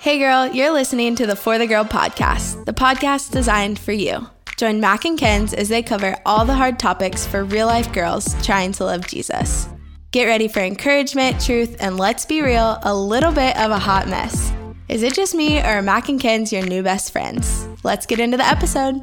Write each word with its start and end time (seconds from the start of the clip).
Hey 0.00 0.20
girl, 0.20 0.46
you're 0.46 0.72
listening 0.72 1.16
to 1.16 1.26
the 1.26 1.34
For 1.34 1.58
the 1.58 1.66
Girl 1.66 1.84
podcast, 1.84 2.64
the 2.66 2.72
podcast 2.72 3.32
designed 3.32 3.80
for 3.80 3.90
you. 3.90 4.28
Join 4.56 4.78
Mac 4.78 5.04
and 5.04 5.18
Kenz 5.18 5.52
as 5.52 5.68
they 5.68 5.82
cover 5.82 6.16
all 6.24 6.44
the 6.44 6.54
hard 6.54 6.78
topics 6.78 7.26
for 7.26 7.42
real 7.42 7.66
life 7.66 7.92
girls 7.92 8.32
trying 8.46 8.70
to 8.74 8.84
love 8.84 9.08
Jesus. 9.08 9.68
Get 10.12 10.26
ready 10.26 10.46
for 10.46 10.60
encouragement, 10.60 11.40
truth, 11.40 11.78
and 11.80 11.96
let's 11.96 12.24
be 12.24 12.42
real, 12.42 12.78
a 12.84 12.94
little 12.94 13.32
bit 13.32 13.56
of 13.56 13.72
a 13.72 13.78
hot 13.80 14.06
mess. 14.06 14.52
Is 14.88 15.02
it 15.02 15.14
just 15.14 15.34
me 15.34 15.58
or 15.58 15.64
are 15.64 15.82
Mac 15.82 16.08
and 16.08 16.20
Kenz 16.20 16.52
your 16.52 16.64
new 16.64 16.84
best 16.84 17.10
friends? 17.10 17.66
Let's 17.82 18.06
get 18.06 18.20
into 18.20 18.36
the 18.36 18.46
episode. 18.46 19.00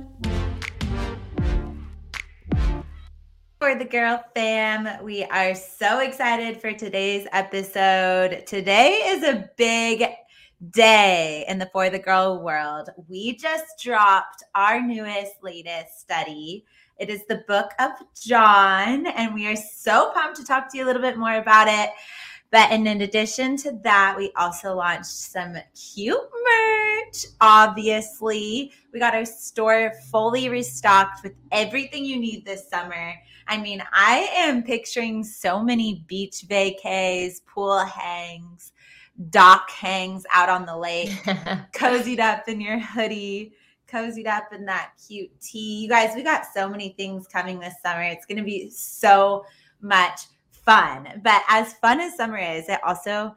For 3.60 3.76
the 3.76 3.86
Girl 3.86 4.24
fam, 4.34 5.04
we 5.04 5.26
are 5.26 5.56
so 5.56 6.00
excited 6.00 6.62
for 6.62 6.72
today's 6.72 7.28
episode. 7.34 8.48
Today 8.48 9.02
is 9.08 9.24
a 9.24 9.50
big 9.58 10.06
day 10.72 11.46
in 11.48 11.60
the 11.60 11.70
For 11.72 11.90
the 11.90 12.00
Girl 12.00 12.42
world. 12.42 12.90
We 13.08 13.36
just 13.36 13.66
dropped 13.82 14.44
our 14.54 14.82
newest, 14.82 15.44
latest 15.44 16.00
study. 16.00 16.66
It 16.98 17.10
is 17.10 17.26
the 17.28 17.44
book 17.48 17.72
of 17.80 17.92
John, 18.20 19.08
and 19.08 19.34
we 19.34 19.48
are 19.48 19.56
so 19.56 20.12
pumped 20.14 20.38
to 20.38 20.46
talk 20.46 20.72
to 20.72 20.78
you 20.78 20.86
a 20.86 20.88
little 20.88 21.02
bit 21.02 21.18
more 21.18 21.36
about 21.36 21.68
it. 21.68 21.90
But 22.52 22.72
in 22.72 22.88
addition 22.88 23.58
to 23.58 23.74
that, 23.84 24.16
we 24.18 24.32
also 24.38 24.76
launched 24.76 25.08
some 25.08 25.58
cute 25.74 26.18
merch. 26.18 27.26
Obviously, 27.42 28.72
we 28.94 29.00
got 29.00 29.14
our 29.14 29.26
store 29.26 29.92
fully 30.10 30.48
restocked 30.48 31.22
with 31.22 31.34
everything 31.52 32.06
you 32.06 32.18
need 32.18 32.46
this 32.46 32.70
summer. 32.70 33.14
I 33.48 33.58
mean, 33.58 33.84
I 33.92 34.30
am 34.36 34.64
picturing 34.64 35.24
so 35.24 35.62
many 35.62 36.06
beach 36.08 36.46
vacays, 36.48 37.46
pool 37.46 37.80
hangs, 37.80 38.72
dock 39.30 39.70
hangs 39.70 40.26
out 40.32 40.50
on 40.50 40.66
the 40.66 40.78
lake, 40.78 41.10
cozied 41.74 42.20
up 42.20 42.48
in 42.48 42.60
your 42.60 42.80
hoodie, 42.80 43.54
cozied 43.88 44.28
up 44.28 44.52
in 44.54 44.66
that 44.66 44.92
cute 45.08 45.32
tee. 45.40 45.82
You 45.84 45.90
guys, 45.90 46.16
we 46.16 46.24
got 46.24 46.44
so 46.54 46.70
many 46.70 46.90
things 46.90 47.28
coming 47.28 47.60
this 47.60 47.76
summer. 47.82 48.04
It's 48.04 48.26
going 48.26 48.38
to 48.38 48.44
be 48.44 48.70
so 48.70 49.46
much 49.82 50.22
fun. 50.52 51.22
But 51.24 51.44
as 51.48 51.74
fun 51.74 52.02
as 52.02 52.16
summer 52.16 52.38
is, 52.38 52.68
it 52.68 52.80
also 52.84 53.36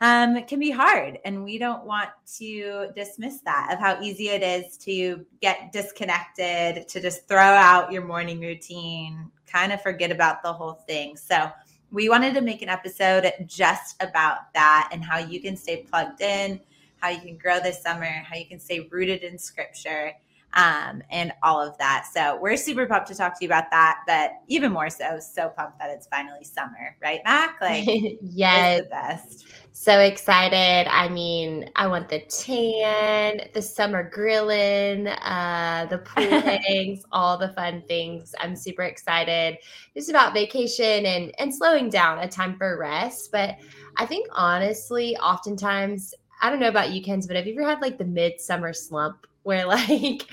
um, 0.00 0.42
can 0.44 0.58
be 0.58 0.70
hard. 0.70 1.18
And 1.24 1.44
we 1.44 1.58
don't 1.58 1.84
want 1.84 2.10
to 2.38 2.88
dismiss 2.94 3.40
that 3.40 3.70
of 3.72 3.78
how 3.78 4.00
easy 4.00 4.28
it 4.28 4.42
is 4.42 4.76
to 4.78 5.24
get 5.40 5.72
disconnected, 5.72 6.88
to 6.88 7.00
just 7.00 7.26
throw 7.28 7.38
out 7.38 7.92
your 7.92 8.04
morning 8.04 8.40
routine, 8.40 9.30
kind 9.46 9.72
of 9.72 9.82
forget 9.82 10.10
about 10.10 10.42
the 10.42 10.52
whole 10.52 10.84
thing. 10.86 11.16
So, 11.16 11.50
we 11.90 12.08
wanted 12.08 12.34
to 12.34 12.40
make 12.40 12.62
an 12.62 12.68
episode 12.68 13.32
just 13.46 14.00
about 14.02 14.52
that 14.54 14.88
and 14.92 15.04
how 15.04 15.18
you 15.18 15.40
can 15.40 15.56
stay 15.56 15.82
plugged 15.82 16.20
in, 16.20 16.60
how 16.98 17.08
you 17.08 17.20
can 17.20 17.36
grow 17.36 17.58
this 17.58 17.82
summer, 17.82 18.06
how 18.06 18.36
you 18.36 18.46
can 18.46 18.60
stay 18.60 18.88
rooted 18.90 19.22
in 19.22 19.36
scripture, 19.38 20.12
um, 20.54 21.02
and 21.10 21.32
all 21.42 21.60
of 21.60 21.76
that. 21.78 22.06
So 22.12 22.38
we're 22.40 22.56
super 22.56 22.86
pumped 22.86 23.08
to 23.08 23.14
talk 23.14 23.38
to 23.38 23.44
you 23.44 23.48
about 23.48 23.70
that, 23.70 24.00
but 24.06 24.32
even 24.48 24.72
more 24.72 24.90
so, 24.90 25.18
so 25.20 25.50
pumped 25.50 25.78
that 25.78 25.90
it's 25.90 26.06
finally 26.06 26.44
summer, 26.44 26.96
right, 27.02 27.20
Mac? 27.24 27.58
Like, 27.70 28.18
yes, 28.22 28.80
the 28.80 28.86
best. 28.88 29.46
So 29.72 30.00
excited. 30.00 30.90
I 30.90 31.08
mean, 31.08 31.70
I 31.76 31.86
want 31.86 32.08
the 32.08 32.20
tan, 32.20 33.48
the 33.54 33.62
summer 33.62 34.02
grilling, 34.02 35.06
uh, 35.06 35.86
the 35.88 35.98
pool 35.98 36.40
hangs, 36.40 37.04
all 37.12 37.38
the 37.38 37.50
fun 37.50 37.82
things. 37.86 38.34
I'm 38.40 38.56
super 38.56 38.82
excited 38.82 39.58
just 39.94 40.10
about 40.10 40.34
vacation 40.34 41.06
and 41.06 41.32
and 41.38 41.54
slowing 41.54 41.90
down, 41.90 42.18
a 42.18 42.28
time 42.28 42.56
for 42.56 42.78
rest. 42.78 43.30
But 43.30 43.58
I 43.96 44.06
think 44.06 44.26
honestly, 44.32 45.16
oftentimes, 45.16 46.14
I 46.42 46.50
don't 46.50 46.60
know 46.60 46.68
about 46.68 46.90
you, 46.90 47.02
Kenz, 47.02 47.26
but 47.26 47.36
have 47.36 47.46
you 47.46 47.54
ever 47.54 47.68
had 47.68 47.80
like 47.80 47.98
the 47.98 48.04
midsummer 48.04 48.72
slump 48.72 49.26
where 49.42 49.66
like, 49.66 50.26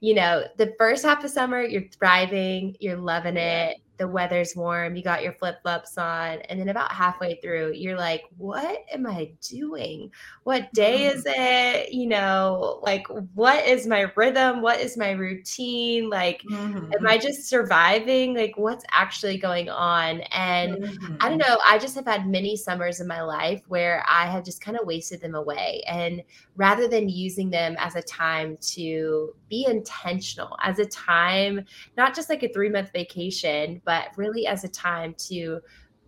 you 0.00 0.14
know, 0.14 0.44
the 0.56 0.74
first 0.78 1.04
half 1.04 1.24
of 1.24 1.30
summer, 1.30 1.62
you're 1.62 1.88
thriving, 1.98 2.76
you're 2.80 2.96
loving 2.96 3.36
it 3.36 3.78
the 3.96 4.08
weather's 4.08 4.56
warm, 4.56 4.96
you 4.96 5.02
got 5.02 5.22
your 5.22 5.32
flip 5.32 5.62
flops 5.62 5.96
on, 5.98 6.38
and 6.48 6.58
then 6.58 6.68
about 6.68 6.92
halfway 6.92 7.36
through, 7.36 7.72
you're 7.74 7.96
like, 7.96 8.24
what 8.36 8.84
am 8.92 9.06
I 9.06 9.32
doing? 9.40 10.10
What 10.42 10.72
day 10.72 11.06
is 11.06 11.24
mm-hmm. 11.24 11.40
it? 11.40 11.92
You 11.92 12.08
know, 12.08 12.80
like, 12.82 13.06
what 13.34 13.66
is 13.66 13.86
my 13.86 14.10
rhythm? 14.16 14.62
What 14.62 14.80
is 14.80 14.96
my 14.96 15.12
routine? 15.12 16.10
Like, 16.10 16.42
mm-hmm. 16.42 16.92
am 16.92 17.06
I 17.06 17.18
just 17.18 17.48
surviving? 17.48 18.34
Like, 18.34 18.54
what's 18.56 18.84
actually 18.90 19.38
going 19.38 19.68
on? 19.68 20.20
And 20.32 20.76
mm-hmm. 20.76 21.16
I 21.20 21.28
don't 21.28 21.38
mm-hmm. 21.38 21.50
know, 21.50 21.58
I 21.66 21.78
just 21.78 21.94
have 21.94 22.06
had 22.06 22.26
many 22.26 22.56
summers 22.56 23.00
in 23.00 23.06
my 23.06 23.22
life 23.22 23.62
where 23.68 24.04
I 24.08 24.26
have 24.26 24.44
just 24.44 24.60
kind 24.60 24.78
of 24.78 24.86
wasted 24.86 25.20
them 25.20 25.34
away. 25.34 25.82
And 25.86 26.22
rather 26.56 26.88
than 26.88 27.08
using 27.08 27.50
them 27.50 27.76
as 27.78 27.94
a 27.94 28.02
time 28.02 28.56
to 28.60 29.34
be 29.48 29.66
intentional, 29.68 30.56
as 30.62 30.78
a 30.78 30.86
time, 30.86 31.64
not 31.96 32.14
just 32.14 32.28
like 32.28 32.42
a 32.42 32.48
three 32.48 32.68
month 32.68 32.90
vacation, 32.92 33.80
but 33.84 34.08
really 34.16 34.46
as 34.46 34.64
a 34.64 34.68
time 34.68 35.14
to 35.28 35.60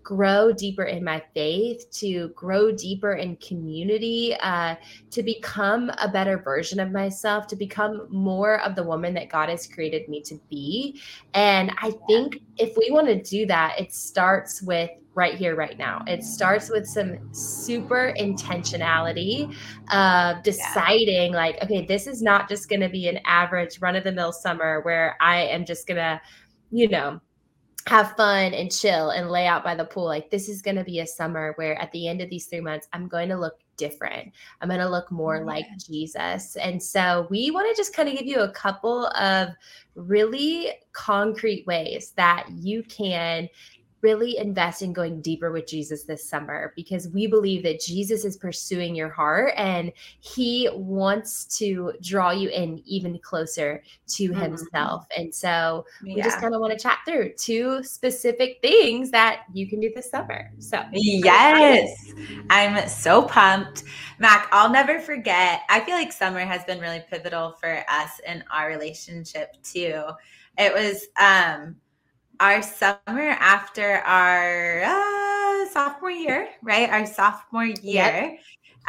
grow 0.06 0.52
deeper 0.52 0.84
in 0.84 1.02
my 1.02 1.20
faith, 1.34 1.90
to 1.90 2.28
grow 2.28 2.70
deeper 2.70 3.14
in 3.14 3.34
community, 3.38 4.36
uh, 4.40 4.76
to 5.10 5.20
become 5.20 5.90
a 6.00 6.08
better 6.08 6.38
version 6.38 6.78
of 6.78 6.92
myself, 6.92 7.48
to 7.48 7.56
become 7.56 8.06
more 8.08 8.60
of 8.60 8.76
the 8.76 8.84
woman 8.84 9.12
that 9.14 9.28
God 9.28 9.48
has 9.48 9.66
created 9.66 10.08
me 10.08 10.22
to 10.22 10.40
be. 10.48 11.00
And 11.34 11.72
I 11.82 11.92
think 12.06 12.38
if 12.56 12.76
we 12.76 12.92
want 12.92 13.08
to 13.08 13.20
do 13.20 13.46
that, 13.46 13.80
it 13.80 13.92
starts 13.92 14.62
with 14.62 14.90
right 15.16 15.34
here, 15.34 15.56
right 15.56 15.76
now. 15.76 16.04
It 16.06 16.22
starts 16.22 16.70
with 16.70 16.86
some 16.86 17.18
super 17.34 18.14
intentionality 18.16 19.52
of 19.90 20.42
deciding, 20.44 21.32
yeah. 21.32 21.36
like, 21.36 21.60
okay, 21.64 21.84
this 21.84 22.06
is 22.06 22.22
not 22.22 22.48
just 22.48 22.68
going 22.68 22.82
to 22.82 22.88
be 22.88 23.08
an 23.08 23.18
average 23.24 23.80
run 23.80 23.96
of 23.96 24.04
the 24.04 24.12
mill 24.12 24.30
summer 24.30 24.82
where 24.82 25.16
I 25.20 25.38
am 25.38 25.64
just 25.64 25.88
going 25.88 25.96
to, 25.96 26.20
you 26.70 26.88
know, 26.88 27.20
have 27.86 28.16
fun 28.16 28.52
and 28.52 28.70
chill 28.70 29.10
and 29.10 29.30
lay 29.30 29.46
out 29.46 29.62
by 29.62 29.74
the 29.74 29.84
pool. 29.84 30.06
Like, 30.06 30.30
this 30.30 30.48
is 30.48 30.60
going 30.60 30.76
to 30.76 30.84
be 30.84 31.00
a 31.00 31.06
summer 31.06 31.52
where 31.56 31.80
at 31.80 31.92
the 31.92 32.08
end 32.08 32.20
of 32.20 32.28
these 32.28 32.46
three 32.46 32.60
months, 32.60 32.88
I'm 32.92 33.06
going 33.06 33.28
to 33.28 33.36
look 33.36 33.60
different. 33.76 34.32
I'm 34.60 34.68
going 34.68 34.80
to 34.80 34.88
look 34.88 35.12
more 35.12 35.44
like 35.44 35.66
Jesus. 35.78 36.56
And 36.56 36.82
so, 36.82 37.26
we 37.30 37.50
want 37.50 37.68
to 37.70 37.80
just 37.80 37.94
kind 37.94 38.08
of 38.08 38.16
give 38.16 38.26
you 38.26 38.40
a 38.40 38.50
couple 38.50 39.06
of 39.08 39.50
really 39.94 40.72
concrete 40.92 41.66
ways 41.66 42.12
that 42.16 42.46
you 42.50 42.82
can 42.82 43.48
really 44.02 44.38
invest 44.38 44.82
in 44.82 44.92
going 44.92 45.20
deeper 45.20 45.50
with 45.50 45.66
Jesus 45.66 46.04
this 46.04 46.28
summer 46.28 46.72
because 46.76 47.08
we 47.08 47.26
believe 47.26 47.62
that 47.62 47.80
Jesus 47.80 48.24
is 48.24 48.36
pursuing 48.36 48.94
your 48.94 49.08
heart 49.08 49.52
and 49.56 49.92
he 50.20 50.68
wants 50.72 51.44
to 51.58 51.92
draw 52.02 52.30
you 52.30 52.48
in 52.50 52.82
even 52.84 53.18
closer 53.18 53.82
to 54.08 54.28
mm-hmm. 54.28 54.40
himself. 54.40 55.06
And 55.16 55.34
so 55.34 55.86
yeah. 56.04 56.14
we 56.14 56.22
just 56.22 56.40
kind 56.40 56.54
of 56.54 56.60
want 56.60 56.72
to 56.72 56.78
chat 56.78 56.98
through 57.06 57.32
two 57.34 57.82
specific 57.82 58.58
things 58.62 59.10
that 59.10 59.44
you 59.52 59.68
can 59.68 59.80
do 59.80 59.90
this 59.94 60.10
summer. 60.10 60.50
So, 60.58 60.82
yes, 60.92 62.12
I'm 62.50 62.88
so 62.88 63.22
pumped. 63.22 63.84
Mac, 64.18 64.48
I'll 64.52 64.70
never 64.70 65.00
forget. 65.00 65.62
I 65.68 65.80
feel 65.80 65.94
like 65.94 66.12
summer 66.12 66.40
has 66.40 66.64
been 66.64 66.80
really 66.80 67.02
pivotal 67.10 67.52
for 67.52 67.84
us 67.88 68.20
in 68.26 68.44
our 68.52 68.68
relationship 68.68 69.56
too. 69.62 70.02
It 70.58 70.72
was 70.72 71.06
um 71.20 71.76
our 72.40 72.62
summer 72.62 73.36
after 73.38 73.98
our 73.98 74.82
uh, 74.82 75.68
sophomore 75.70 76.10
year, 76.10 76.48
right? 76.62 76.88
Our 76.90 77.06
sophomore 77.06 77.66
year. 77.66 78.38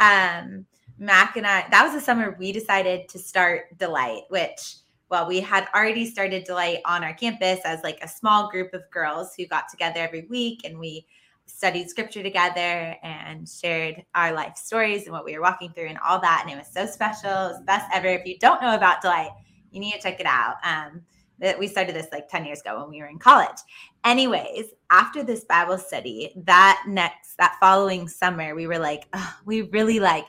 Um, 0.00 0.66
Mac 0.98 1.36
and 1.36 1.46
I, 1.46 1.66
that 1.70 1.84
was 1.84 1.92
the 1.92 2.00
summer 2.00 2.36
we 2.38 2.52
decided 2.52 3.08
to 3.10 3.18
start 3.18 3.78
Delight, 3.78 4.22
which, 4.28 4.76
well, 5.10 5.28
we 5.28 5.40
had 5.40 5.68
already 5.74 6.06
started 6.06 6.44
Delight 6.44 6.80
on 6.84 7.04
our 7.04 7.14
campus 7.14 7.60
as 7.64 7.82
like 7.82 7.98
a 8.02 8.08
small 8.08 8.50
group 8.50 8.74
of 8.74 8.82
girls 8.90 9.34
who 9.36 9.46
got 9.46 9.68
together 9.70 10.00
every 10.00 10.26
week 10.28 10.62
and 10.64 10.78
we 10.78 11.06
studied 11.46 11.88
scripture 11.88 12.22
together 12.22 12.96
and 13.02 13.48
shared 13.48 14.04
our 14.14 14.32
life 14.32 14.56
stories 14.56 15.04
and 15.04 15.12
what 15.12 15.24
we 15.24 15.34
were 15.34 15.42
walking 15.42 15.70
through 15.70 15.86
and 15.86 15.98
all 16.06 16.20
that. 16.20 16.42
And 16.42 16.52
it 16.52 16.58
was 16.58 16.68
so 16.72 16.84
special. 16.86 17.30
It 17.30 17.48
was 17.48 17.58
the 17.58 17.64
best 17.64 17.86
ever. 17.94 18.08
If 18.08 18.26
you 18.26 18.38
don't 18.38 18.60
know 18.60 18.74
about 18.74 19.00
Delight, 19.00 19.30
you 19.70 19.80
need 19.80 19.92
to 19.92 20.00
check 20.00 20.20
it 20.20 20.26
out. 20.26 20.56
Um, 20.64 21.02
that 21.40 21.58
we 21.58 21.68
started 21.68 21.94
this 21.94 22.08
like 22.12 22.28
10 22.28 22.44
years 22.44 22.60
ago 22.60 22.80
when 22.80 22.90
we 22.90 23.00
were 23.00 23.08
in 23.08 23.18
college. 23.18 23.58
Anyways, 24.04 24.66
after 24.90 25.22
this 25.22 25.44
Bible 25.44 25.78
study, 25.78 26.32
that 26.44 26.84
next, 26.86 27.36
that 27.38 27.56
following 27.60 28.08
summer, 28.08 28.54
we 28.54 28.66
were 28.66 28.78
like, 28.78 29.06
oh, 29.12 29.36
we 29.44 29.62
really 29.62 30.00
like, 30.00 30.26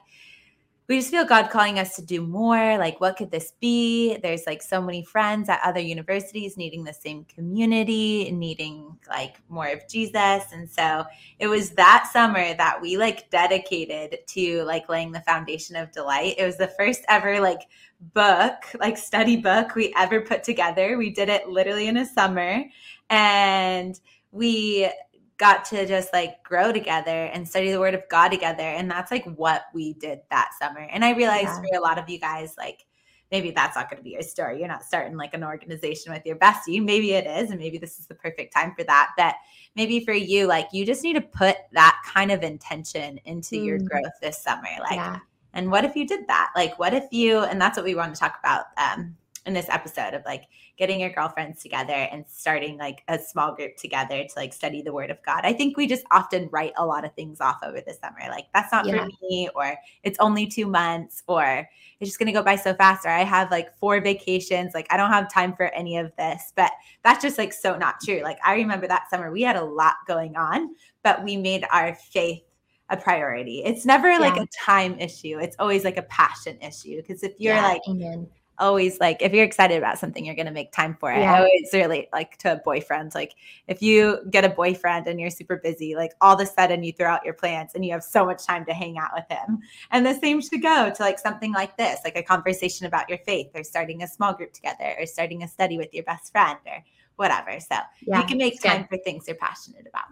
we 0.89 0.97
just 0.97 1.12
feel 1.12 1.24
God 1.24 1.51
calling 1.51 1.77
us 1.77 1.95
to 1.97 2.01
do 2.01 2.25
more. 2.25 2.80
Like, 2.80 3.00
what 3.00 3.15
could 3.15 3.30
this 3.30 3.53
be? 3.62 4.18
There's 4.24 4.47
like 4.47 4.63
so 4.63 4.81
many 4.81 5.06
friends 5.06 5.47
at 5.47 5.62
other 5.63 5.80
universities 5.80 6.57
needing 6.57 6.83
the 6.83 6.94
same 6.94 7.25
community, 7.25 8.31
needing 8.31 8.97
like 9.07 9.39
more 9.50 9.68
of 9.68 9.88
Jesus. 9.88 10.45
And 10.51 10.68
so 10.68 11.06
it 11.38 11.45
was 11.45 11.69
that 11.71 12.09
summer 12.12 12.56
that 12.56 12.81
we 12.81 12.97
like 12.97 13.30
dedicated 13.30 14.18
to 14.30 14.63
like 14.63 14.89
laying 14.89 15.12
the 15.12 15.21
foundation 15.21 15.75
of 15.75 15.91
delight. 15.91 16.33
It 16.39 16.45
was 16.45 16.57
the 16.57 16.69
first 16.69 17.01
ever 17.07 17.39
like 17.39 17.68
book, 18.15 18.56
like 18.80 18.97
study 18.97 19.38
book 19.38 19.75
we 19.75 19.94
ever 19.95 20.21
put 20.21 20.44
together. 20.44 20.97
We 20.97 21.12
did 21.12 21.30
it 21.30 21.47
literally 21.47 21.88
in 21.88 21.97
a 21.97 22.06
summer. 22.06 22.63
And 23.12 24.00
we 24.31 24.89
got 25.39 25.63
to 25.63 25.88
just 25.88 26.12
like 26.13 26.44
grow 26.44 26.71
together 26.71 27.25
and 27.25 27.47
study 27.47 27.71
the 27.71 27.80
word 27.80 27.95
of 27.95 28.03
God 28.09 28.30
together. 28.30 28.62
And 28.62 28.91
that's 28.91 29.09
like 29.09 29.25
what 29.38 29.63
we 29.74 29.94
did 29.94 30.19
that 30.30 30.51
summer. 30.59 30.81
And 30.91 31.03
I 31.03 31.12
realized 31.12 31.45
yeah. 31.45 31.62
for 31.62 31.80
a 31.80 31.81
lot 31.81 31.97
of 31.97 32.09
you 32.09 32.19
guys, 32.19 32.56
like 32.57 32.86
maybe 33.31 33.51
that's 33.51 33.75
not 33.75 33.89
going 33.89 33.97
to 33.97 34.03
be 34.03 34.12
your 34.12 34.21
story. 34.21 34.59
You're 34.59 34.68
not 34.68 34.83
starting 34.83 35.15
like 35.15 35.33
an 35.33 35.44
organization 35.44 36.12
with 36.12 36.25
your 36.25 36.36
bestie. 36.36 36.83
Maybe 36.83 37.13
it 37.13 37.25
is, 37.25 37.51
and 37.51 37.59
maybe 37.59 37.77
this 37.77 38.00
is 38.00 38.06
the 38.06 38.15
perfect 38.15 38.53
time 38.53 38.74
for 38.77 38.83
that. 38.83 39.12
But 39.15 39.36
maybe 39.75 40.03
for 40.03 40.13
you, 40.13 40.45
like 40.45 40.68
you 40.74 40.86
just 40.86 41.03
need 41.03 41.13
to 41.13 41.21
put 41.21 41.56
that 41.71 41.97
kind 42.06 42.31
of 42.31 42.44
intention 42.44 43.19
into 43.25 43.56
mm. 43.56 43.65
your 43.65 43.80
growth 43.80 44.12
this 44.21 44.42
summer. 44.42 44.68
Like, 44.81 44.95
yeah. 44.95 45.19
and 45.53 45.71
what 45.71 45.85
if 45.85 45.95
you 45.95 46.06
did 46.06 46.27
that? 46.27 46.51
Like, 46.53 46.77
what 46.80 46.94
if 46.94 47.06
you, 47.12 47.39
and 47.39 47.62
that's 47.62 47.77
what 47.77 47.85
we 47.85 47.95
want 47.95 48.13
to 48.13 48.19
talk 48.19 48.38
about 48.39 48.65
um, 48.77 49.15
in 49.49 49.53
this 49.53 49.67
episode 49.69 50.13
of 50.13 50.23
like 50.25 50.43
getting 50.77 50.99
your 50.99 51.09
girlfriends 51.09 51.61
together 51.61 51.91
and 51.91 52.23
starting 52.27 52.77
like 52.77 53.03
a 53.07 53.19
small 53.19 53.53
group 53.53 53.75
together 53.75 54.23
to 54.23 54.29
like 54.37 54.53
study 54.53 54.81
the 54.81 54.93
word 54.93 55.09
of 55.09 55.17
God. 55.23 55.41
I 55.43 55.51
think 55.51 55.75
we 55.75 55.87
just 55.87 56.05
often 56.11 56.47
write 56.51 56.71
a 56.77 56.85
lot 56.85 57.03
of 57.03 57.13
things 57.15 57.41
off 57.41 57.57
over 57.63 57.81
the 57.81 57.93
summer. 57.93 58.19
Like 58.29 58.45
that's 58.53 58.71
not 58.71 58.85
yeah. 58.85 59.03
for 59.03 59.09
me 59.23 59.49
or 59.55 59.75
it's 60.03 60.19
only 60.19 60.45
2 60.45 60.67
months 60.67 61.23
or 61.27 61.67
it's 61.99 62.09
just 62.09 62.19
going 62.19 62.27
to 62.27 62.31
go 62.31 62.43
by 62.43 62.55
so 62.55 62.73
fast 62.75 63.05
or 63.05 63.09
I 63.09 63.23
have 63.23 63.51
like 63.51 63.75
four 63.77 63.99
vacations. 63.99 64.73
Like 64.73 64.87
I 64.91 64.97
don't 64.97 65.11
have 65.11 65.33
time 65.33 65.53
for 65.55 65.65
any 65.73 65.97
of 65.97 66.15
this. 66.15 66.53
But 66.55 66.71
that's 67.03 67.21
just 67.21 67.37
like 67.39 67.51
so 67.51 67.75
not 67.75 67.95
true. 67.99 68.21
Like 68.23 68.37
I 68.45 68.53
remember 68.53 68.87
that 68.87 69.09
summer 69.09 69.31
we 69.31 69.41
had 69.41 69.57
a 69.57 69.65
lot 69.65 69.95
going 70.07 70.37
on, 70.37 70.75
but 71.03 71.23
we 71.23 71.35
made 71.35 71.65
our 71.71 71.95
faith 71.95 72.43
a 72.91 72.97
priority. 72.97 73.63
It's 73.65 73.85
never 73.85 74.17
like 74.19 74.37
a 74.37 74.47
time 74.65 74.99
issue. 74.99 75.39
It's 75.39 75.55
always 75.59 75.83
like 75.83 75.97
a 75.97 76.03
passion 76.03 76.57
issue. 76.61 76.97
Because 76.97 77.23
if 77.23 77.33
you're 77.39 77.55
yeah, 77.55 77.67
like, 77.67 77.81
amen 77.89 78.27
always 78.59 79.00
like 79.00 79.17
if 79.21 79.33
you're 79.33 79.45
excited 79.45 79.77
about 79.77 79.97
something 79.97 80.25
you're 80.25 80.35
going 80.35 80.45
to 80.45 80.51
make 80.51 80.71
time 80.71 80.95
for 81.00 81.11
it 81.11 81.19
yeah. 81.19 81.33
i 81.33 81.38
always 81.38 81.69
relate 81.73 82.07
like 82.13 82.38
to 82.38 82.53
a 82.53 82.56
boyfriend 82.57 83.13
like 83.15 83.35
if 83.67 83.81
you 83.81 84.19
get 84.29 84.45
a 84.45 84.50
boyfriend 84.50 85.07
and 85.07 85.19
you're 85.19 85.29
super 85.29 85.57
busy 85.57 85.95
like 85.95 86.11
all 86.21 86.35
of 86.35 86.41
a 86.41 86.45
sudden 86.45 86.83
you 86.83 86.91
throw 86.91 87.07
out 87.07 87.23
your 87.25 87.33
plans 87.33 87.71
and 87.75 87.85
you 87.85 87.91
have 87.91 88.03
so 88.03 88.25
much 88.25 88.45
time 88.45 88.65
to 88.65 88.73
hang 88.73 88.97
out 88.97 89.11
with 89.13 89.25
him 89.29 89.59
and 89.91 90.06
the 90.06 90.13
same 90.15 90.41
should 90.41 90.61
go 90.61 90.91
to 90.95 91.01
like 91.01 91.19
something 91.19 91.53
like 91.53 91.75
this 91.77 92.00
like 92.03 92.17
a 92.17 92.23
conversation 92.23 92.85
about 92.85 93.09
your 93.09 93.19
faith 93.19 93.50
or 93.56 93.63
starting 93.63 94.03
a 94.03 94.07
small 94.07 94.33
group 94.33 94.53
together 94.53 94.95
or 95.00 95.06
starting 95.06 95.44
a 95.44 95.47
study 95.47 95.77
with 95.77 95.94
your 95.94 96.03
best 96.03 96.31
friend 96.31 96.59
or 96.65 96.83
whatever 97.15 97.59
so 97.59 97.75
yeah, 98.06 98.19
you 98.19 98.25
can 98.25 98.38
make 98.38 98.61
time 98.61 98.81
good. 98.81 98.89
for 98.89 98.97
things 99.03 99.25
you're 99.27 99.35
passionate 99.35 99.85
about 99.88 100.06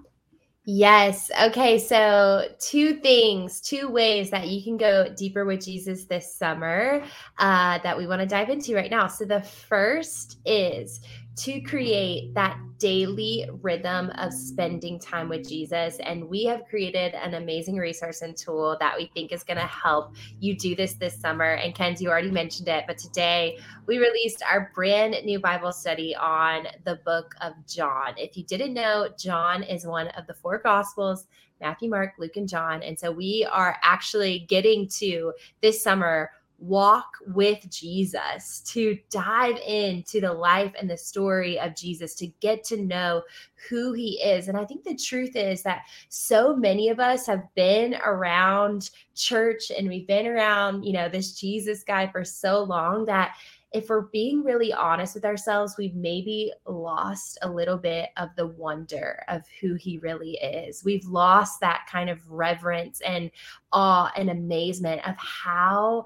Yes. 0.70 1.32
Okay. 1.46 1.80
So, 1.80 2.50
two 2.60 2.96
things, 2.96 3.62
two 3.62 3.88
ways 3.88 4.30
that 4.32 4.50
you 4.50 4.62
can 4.62 4.76
go 4.76 5.08
deeper 5.16 5.46
with 5.46 5.64
Jesus 5.64 6.04
this 6.04 6.36
summer 6.36 7.06
uh, 7.38 7.80
that 7.84 7.98
we 7.98 8.06
want 8.06 8.20
to 8.20 8.28
dive 8.28 8.50
into 8.50 8.76
right 8.76 8.92
now. 8.92 9.08
So, 9.08 9.24
the 9.24 9.40
first 9.40 10.40
is 10.46 11.00
to 11.38 11.62
create 11.62 12.34
that 12.34 12.60
daily 12.80 13.48
rhythm 13.62 14.12
of 14.16 14.34
spending 14.34 15.00
time 15.00 15.30
with 15.30 15.48
Jesus. 15.48 15.98
And 16.00 16.28
we 16.28 16.46
have 16.46 16.66
created 16.66 17.14
an 17.16 17.36
amazing 17.36 17.78
resource 17.78 18.22
and 18.22 18.36
tool 18.36 18.78
that 18.80 18.98
we 18.98 19.10
think 19.14 19.32
is 19.32 19.44
going 19.44 19.58
to 19.58 19.66
help 19.66 20.16
you 20.40 20.56
do 20.56 20.76
this 20.76 20.94
this 20.94 21.20
summer. 21.20 21.54
And 21.54 21.74
Kenz, 21.74 22.02
you 22.02 22.10
already 22.10 22.32
mentioned 22.32 22.68
it, 22.68 22.86
but 22.88 22.98
today 22.98 23.58
we 23.86 23.98
released 23.98 24.44
our 24.44 24.72
brand 24.76 25.16
new 25.26 25.40
Bible 25.40 25.72
study 25.72 26.16
on 26.16 26.68
the 26.86 27.00
book 27.06 27.34
of 27.42 27.54
John. 27.68 28.14
If 28.18 28.38
you 28.38 28.44
didn't 28.44 28.74
know, 28.74 29.10
John 29.18 29.64
is 29.64 29.86
one 29.86 30.08
of 30.10 30.28
the 30.28 30.34
four 30.34 30.60
gospels. 30.60 31.28
Matthew, 31.60 31.90
Mark, 31.90 32.14
Luke, 32.20 32.38
and 32.38 32.48
John. 32.48 32.84
And 32.84 33.00
so 33.00 33.12
we 33.12 33.48
are 33.52 33.78
actually 33.82 34.46
getting 34.48 34.88
to 34.90 35.34
this 35.62 35.82
summer 35.82 36.30
walk 36.60 37.18
with 37.28 37.70
Jesus, 37.70 38.62
to 38.62 38.98
dive 39.10 39.58
into 39.68 40.20
the 40.22 40.34
life 40.34 40.74
and 40.80 40.90
the 40.90 40.98
story 40.98 41.60
of 41.60 41.76
Jesus, 41.76 42.16
to 42.16 42.28
get 42.40 42.64
to 42.66 42.78
know 42.78 43.22
who 43.70 43.94
he 43.94 44.20
is. 44.22 44.48
And 44.48 44.58
I 44.58 44.66
think 44.66 44.84
the 44.84 44.96
truth 44.96 45.36
is 45.36 45.62
that 45.64 45.82
so 46.10 46.56
many 46.56 46.90
of 46.90 47.00
us 47.00 47.26
have 47.28 47.44
been 47.56 47.96
around 48.04 48.90
church 49.16 49.72
and 49.76 49.88
we've 49.88 50.08
been 50.08 50.28
around, 50.28 50.84
you 50.84 50.94
know, 50.94 51.10
this 51.10 51.34
Jesus 51.34 51.84
guy 51.84 52.08
for 52.08 52.24
so 52.24 52.64
long 52.64 53.06
that 53.06 53.36
if 53.74 53.90
we're 53.90 54.08
being 54.14 54.44
really 54.44 54.72
honest 54.72 55.14
with 55.14 55.26
ourselves, 55.26 55.76
we've 55.78 55.96
maybe 55.96 56.54
lost 56.66 57.38
a 57.42 57.50
little 57.50 57.78
bit 57.78 58.10
of 58.16 58.30
the 58.38 58.48
wonder 58.48 59.24
of 59.28 59.42
who 59.60 59.76
he 59.76 59.98
really 59.98 60.38
is. 60.38 60.84
We've 60.84 61.06
lost 61.06 61.60
that 61.60 61.86
kind 61.92 62.10
of 62.10 62.20
reverence 62.30 63.02
and 63.02 63.30
awe 63.74 64.12
and 64.16 64.30
amazement 64.30 65.06
of 65.08 65.16
how 65.18 66.06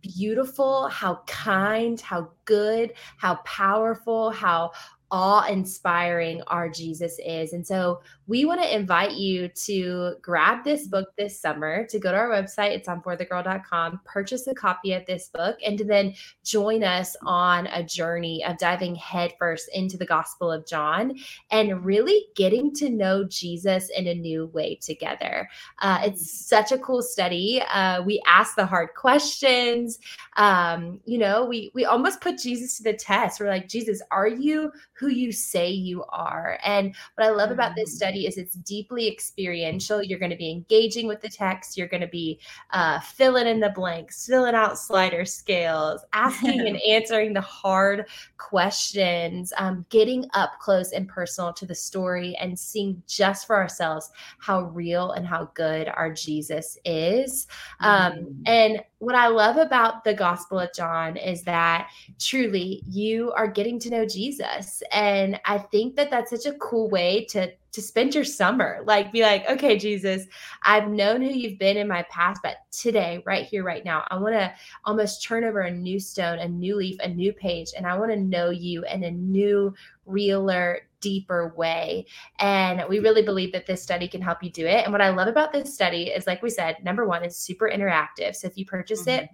beautiful, 0.00 0.88
how 0.88 1.22
kind, 1.26 2.00
how 2.00 2.30
good, 2.44 2.92
how 3.18 3.36
powerful, 3.44 4.30
how 4.30 4.72
awe 5.12 5.46
inspiring 5.46 6.40
our 6.46 6.70
Jesus 6.70 7.20
is. 7.24 7.52
And 7.52 7.64
so 7.64 8.00
we 8.26 8.46
want 8.46 8.62
to 8.62 8.74
invite 8.74 9.12
you 9.12 9.48
to 9.48 10.14
grab 10.22 10.64
this 10.64 10.86
book 10.86 11.10
this 11.18 11.38
summer, 11.38 11.86
to 11.88 11.98
go 11.98 12.10
to 12.10 12.16
our 12.16 12.30
website. 12.30 12.70
It's 12.70 12.88
on 12.88 13.02
forthegirl.com, 13.02 14.00
purchase 14.06 14.46
a 14.46 14.54
copy 14.54 14.94
of 14.94 15.04
this 15.04 15.28
book, 15.28 15.58
and 15.64 15.76
to 15.76 15.84
then 15.84 16.14
join 16.44 16.82
us 16.82 17.14
on 17.26 17.66
a 17.66 17.82
journey 17.82 18.42
of 18.44 18.56
diving 18.56 18.94
headfirst 18.94 19.68
into 19.74 19.98
the 19.98 20.06
Gospel 20.06 20.50
of 20.50 20.66
John 20.66 21.14
and 21.50 21.84
really 21.84 22.24
getting 22.34 22.74
to 22.76 22.88
know 22.88 23.24
Jesus 23.24 23.90
in 23.90 24.06
a 24.06 24.14
new 24.14 24.46
way 24.46 24.76
together. 24.76 25.46
Uh, 25.80 26.00
it's 26.04 26.30
such 26.30 26.72
a 26.72 26.78
cool 26.78 27.02
study. 27.02 27.62
Uh, 27.70 28.02
we 28.02 28.22
ask 28.26 28.56
the 28.56 28.64
hard 28.64 28.94
questions. 28.96 29.98
Um, 30.38 31.00
you 31.04 31.18
know, 31.18 31.44
we 31.44 31.70
we 31.74 31.84
almost 31.84 32.22
put 32.22 32.38
Jesus 32.38 32.78
to 32.78 32.82
the 32.82 32.94
test. 32.94 33.40
We're 33.40 33.48
like, 33.48 33.68
Jesus, 33.68 34.00
are 34.10 34.28
you 34.28 34.72
who 35.02 35.08
you 35.08 35.32
say 35.32 35.68
you 35.68 36.04
are. 36.10 36.60
And 36.64 36.94
what 37.16 37.26
I 37.26 37.30
love 37.30 37.50
about 37.50 37.74
this 37.74 37.90
mm. 37.90 37.96
study 37.96 38.26
is 38.28 38.38
it's 38.38 38.54
deeply 38.54 39.08
experiential. 39.08 40.00
You're 40.00 40.20
going 40.20 40.30
to 40.30 40.36
be 40.36 40.52
engaging 40.52 41.08
with 41.08 41.20
the 41.20 41.28
text. 41.28 41.76
You're 41.76 41.88
going 41.88 42.02
to 42.02 42.06
be 42.06 42.38
uh, 42.70 43.00
filling 43.00 43.48
in 43.48 43.58
the 43.58 43.70
blanks, 43.70 44.24
filling 44.24 44.54
out 44.54 44.78
slider 44.78 45.24
scales, 45.24 46.04
asking 46.12 46.68
and 46.68 46.80
answering 46.88 47.32
the 47.32 47.40
hard 47.40 48.06
questions, 48.36 49.52
um, 49.58 49.84
getting 49.90 50.24
up 50.34 50.52
close 50.60 50.92
and 50.92 51.08
personal 51.08 51.52
to 51.54 51.66
the 51.66 51.74
story, 51.74 52.36
and 52.40 52.56
seeing 52.56 53.02
just 53.08 53.48
for 53.48 53.56
ourselves 53.56 54.08
how 54.38 54.62
real 54.66 55.12
and 55.12 55.26
how 55.26 55.50
good 55.54 55.88
our 55.88 56.12
Jesus 56.12 56.78
is. 56.84 57.48
Um, 57.80 58.12
mm. 58.12 58.42
And 58.46 58.82
what 59.02 59.16
I 59.16 59.26
love 59.26 59.56
about 59.56 60.04
the 60.04 60.14
Gospel 60.14 60.60
of 60.60 60.72
John 60.72 61.16
is 61.16 61.42
that 61.42 61.90
truly 62.20 62.84
you 62.88 63.32
are 63.32 63.48
getting 63.48 63.80
to 63.80 63.90
know 63.90 64.06
Jesus. 64.06 64.80
And 64.92 65.40
I 65.44 65.58
think 65.58 65.96
that 65.96 66.08
that's 66.08 66.30
such 66.30 66.46
a 66.46 66.56
cool 66.58 66.88
way 66.88 67.24
to 67.30 67.50
to 67.72 67.82
spend 67.82 68.14
your 68.14 68.22
summer. 68.22 68.80
Like 68.84 69.10
be 69.10 69.22
like, 69.22 69.48
"Okay, 69.48 69.76
Jesus, 69.76 70.26
I've 70.62 70.88
known 70.88 71.20
who 71.20 71.30
you've 71.30 71.58
been 71.58 71.78
in 71.78 71.88
my 71.88 72.04
past, 72.10 72.42
but 72.44 72.58
today, 72.70 73.24
right 73.26 73.44
here 73.44 73.64
right 73.64 73.84
now, 73.84 74.04
I 74.10 74.18
want 74.18 74.34
to 74.34 74.52
almost 74.84 75.24
turn 75.24 75.42
over 75.42 75.62
a 75.62 75.70
new 75.70 75.98
stone, 75.98 76.38
a 76.38 76.46
new 76.46 76.76
leaf, 76.76 76.98
a 77.00 77.08
new 77.08 77.32
page, 77.32 77.70
and 77.76 77.86
I 77.86 77.98
want 77.98 78.12
to 78.12 78.16
know 78.16 78.50
you 78.50 78.84
in 78.84 79.02
a 79.02 79.10
new, 79.10 79.74
realer, 80.06 80.80
deeper 81.00 81.52
way. 81.56 82.06
And 82.38 82.82
we 82.88 83.00
really 83.00 83.22
believe 83.22 83.52
that 83.52 83.66
this 83.66 83.82
study 83.82 84.08
can 84.08 84.22
help 84.22 84.42
you 84.42 84.50
do 84.50 84.66
it. 84.66 84.84
And 84.84 84.92
what 84.92 85.02
I 85.02 85.10
love 85.10 85.28
about 85.28 85.52
this 85.52 85.74
study 85.74 86.04
is, 86.04 86.26
like 86.26 86.42
we 86.42 86.50
said, 86.50 86.76
number 86.82 87.06
one, 87.06 87.22
it's 87.22 87.36
super 87.36 87.68
interactive. 87.68 88.34
So 88.34 88.46
if 88.46 88.56
you 88.56 88.64
purchase 88.64 89.02
mm-hmm. 89.02 89.24
it, 89.24 89.30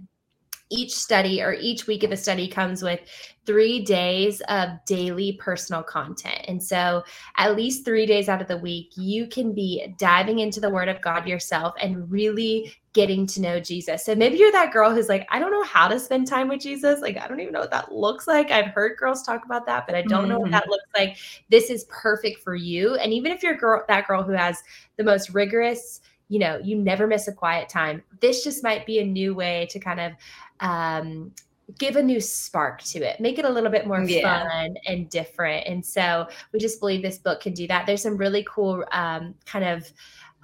each 0.70 0.94
study 0.94 1.42
or 1.42 1.54
each 1.54 1.86
week 1.86 2.02
of 2.02 2.10
the 2.10 2.16
study 2.16 2.48
comes 2.48 2.82
with 2.82 3.00
three 3.46 3.82
days 3.82 4.42
of 4.48 4.68
daily 4.84 5.32
personal 5.40 5.82
content. 5.82 6.44
And 6.48 6.62
so, 6.62 7.02
at 7.38 7.56
least 7.56 7.84
three 7.84 8.04
days 8.04 8.28
out 8.28 8.42
of 8.42 8.48
the 8.48 8.58
week, 8.58 8.92
you 8.94 9.26
can 9.26 9.54
be 9.54 9.94
diving 9.98 10.40
into 10.40 10.60
the 10.60 10.68
Word 10.68 10.88
of 10.88 11.00
God 11.00 11.26
yourself 11.26 11.74
and 11.80 12.10
really 12.10 12.74
getting 12.92 13.26
to 13.28 13.40
know 13.40 13.58
Jesus. 13.58 14.04
So, 14.04 14.14
maybe 14.14 14.36
you're 14.36 14.52
that 14.52 14.72
girl 14.72 14.94
who's 14.94 15.08
like, 15.08 15.26
I 15.30 15.38
don't 15.38 15.50
know 15.50 15.64
how 15.64 15.88
to 15.88 15.98
spend 15.98 16.26
time 16.26 16.48
with 16.48 16.60
Jesus. 16.60 17.00
Like, 17.00 17.16
I 17.16 17.26
don't 17.26 17.40
even 17.40 17.54
know 17.54 17.60
what 17.60 17.70
that 17.70 17.90
looks 17.90 18.26
like. 18.26 18.50
I've 18.50 18.66
heard 18.66 18.98
girls 18.98 19.22
talk 19.22 19.46
about 19.46 19.64
that, 19.64 19.86
but 19.86 19.94
I 19.94 20.02
don't 20.02 20.22
mm-hmm. 20.22 20.28
know 20.28 20.38
what 20.40 20.50
that 20.50 20.64
mm-hmm. 20.64 20.72
looks 20.72 20.88
like. 20.94 21.16
This 21.48 21.70
is 21.70 21.84
perfect 21.84 22.40
for 22.40 22.54
you. 22.54 22.96
And 22.96 23.14
even 23.14 23.32
if 23.32 23.42
you're 23.42 23.56
girl, 23.56 23.82
that 23.88 24.06
girl 24.06 24.22
who 24.22 24.32
has 24.32 24.62
the 24.98 25.04
most 25.04 25.30
rigorous, 25.30 26.02
you 26.28 26.38
know, 26.38 26.60
you 26.62 26.76
never 26.76 27.06
miss 27.06 27.28
a 27.28 27.32
quiet 27.32 27.70
time, 27.70 28.02
this 28.20 28.44
just 28.44 28.62
might 28.62 28.84
be 28.84 28.98
a 28.98 29.04
new 29.04 29.34
way 29.34 29.66
to 29.70 29.78
kind 29.78 30.00
of 30.00 30.12
um, 30.60 31.32
give 31.76 31.96
a 31.96 32.02
new 32.02 32.20
spark 32.20 32.82
to 32.82 32.98
it, 33.00 33.20
make 33.20 33.38
it 33.38 33.44
a 33.44 33.48
little 33.48 33.70
bit 33.70 33.86
more 33.86 34.02
yeah. 34.02 34.48
fun 34.48 34.76
and 34.86 35.10
different. 35.10 35.66
And 35.66 35.84
so 35.84 36.26
we 36.52 36.58
just 36.58 36.80
believe 36.80 37.02
this 37.02 37.18
book 37.18 37.40
can 37.40 37.52
do 37.52 37.66
that. 37.66 37.86
There's 37.86 38.02
some 38.02 38.16
really 38.16 38.46
cool 38.48 38.84
um, 38.92 39.34
kind 39.44 39.64
of 39.64 39.90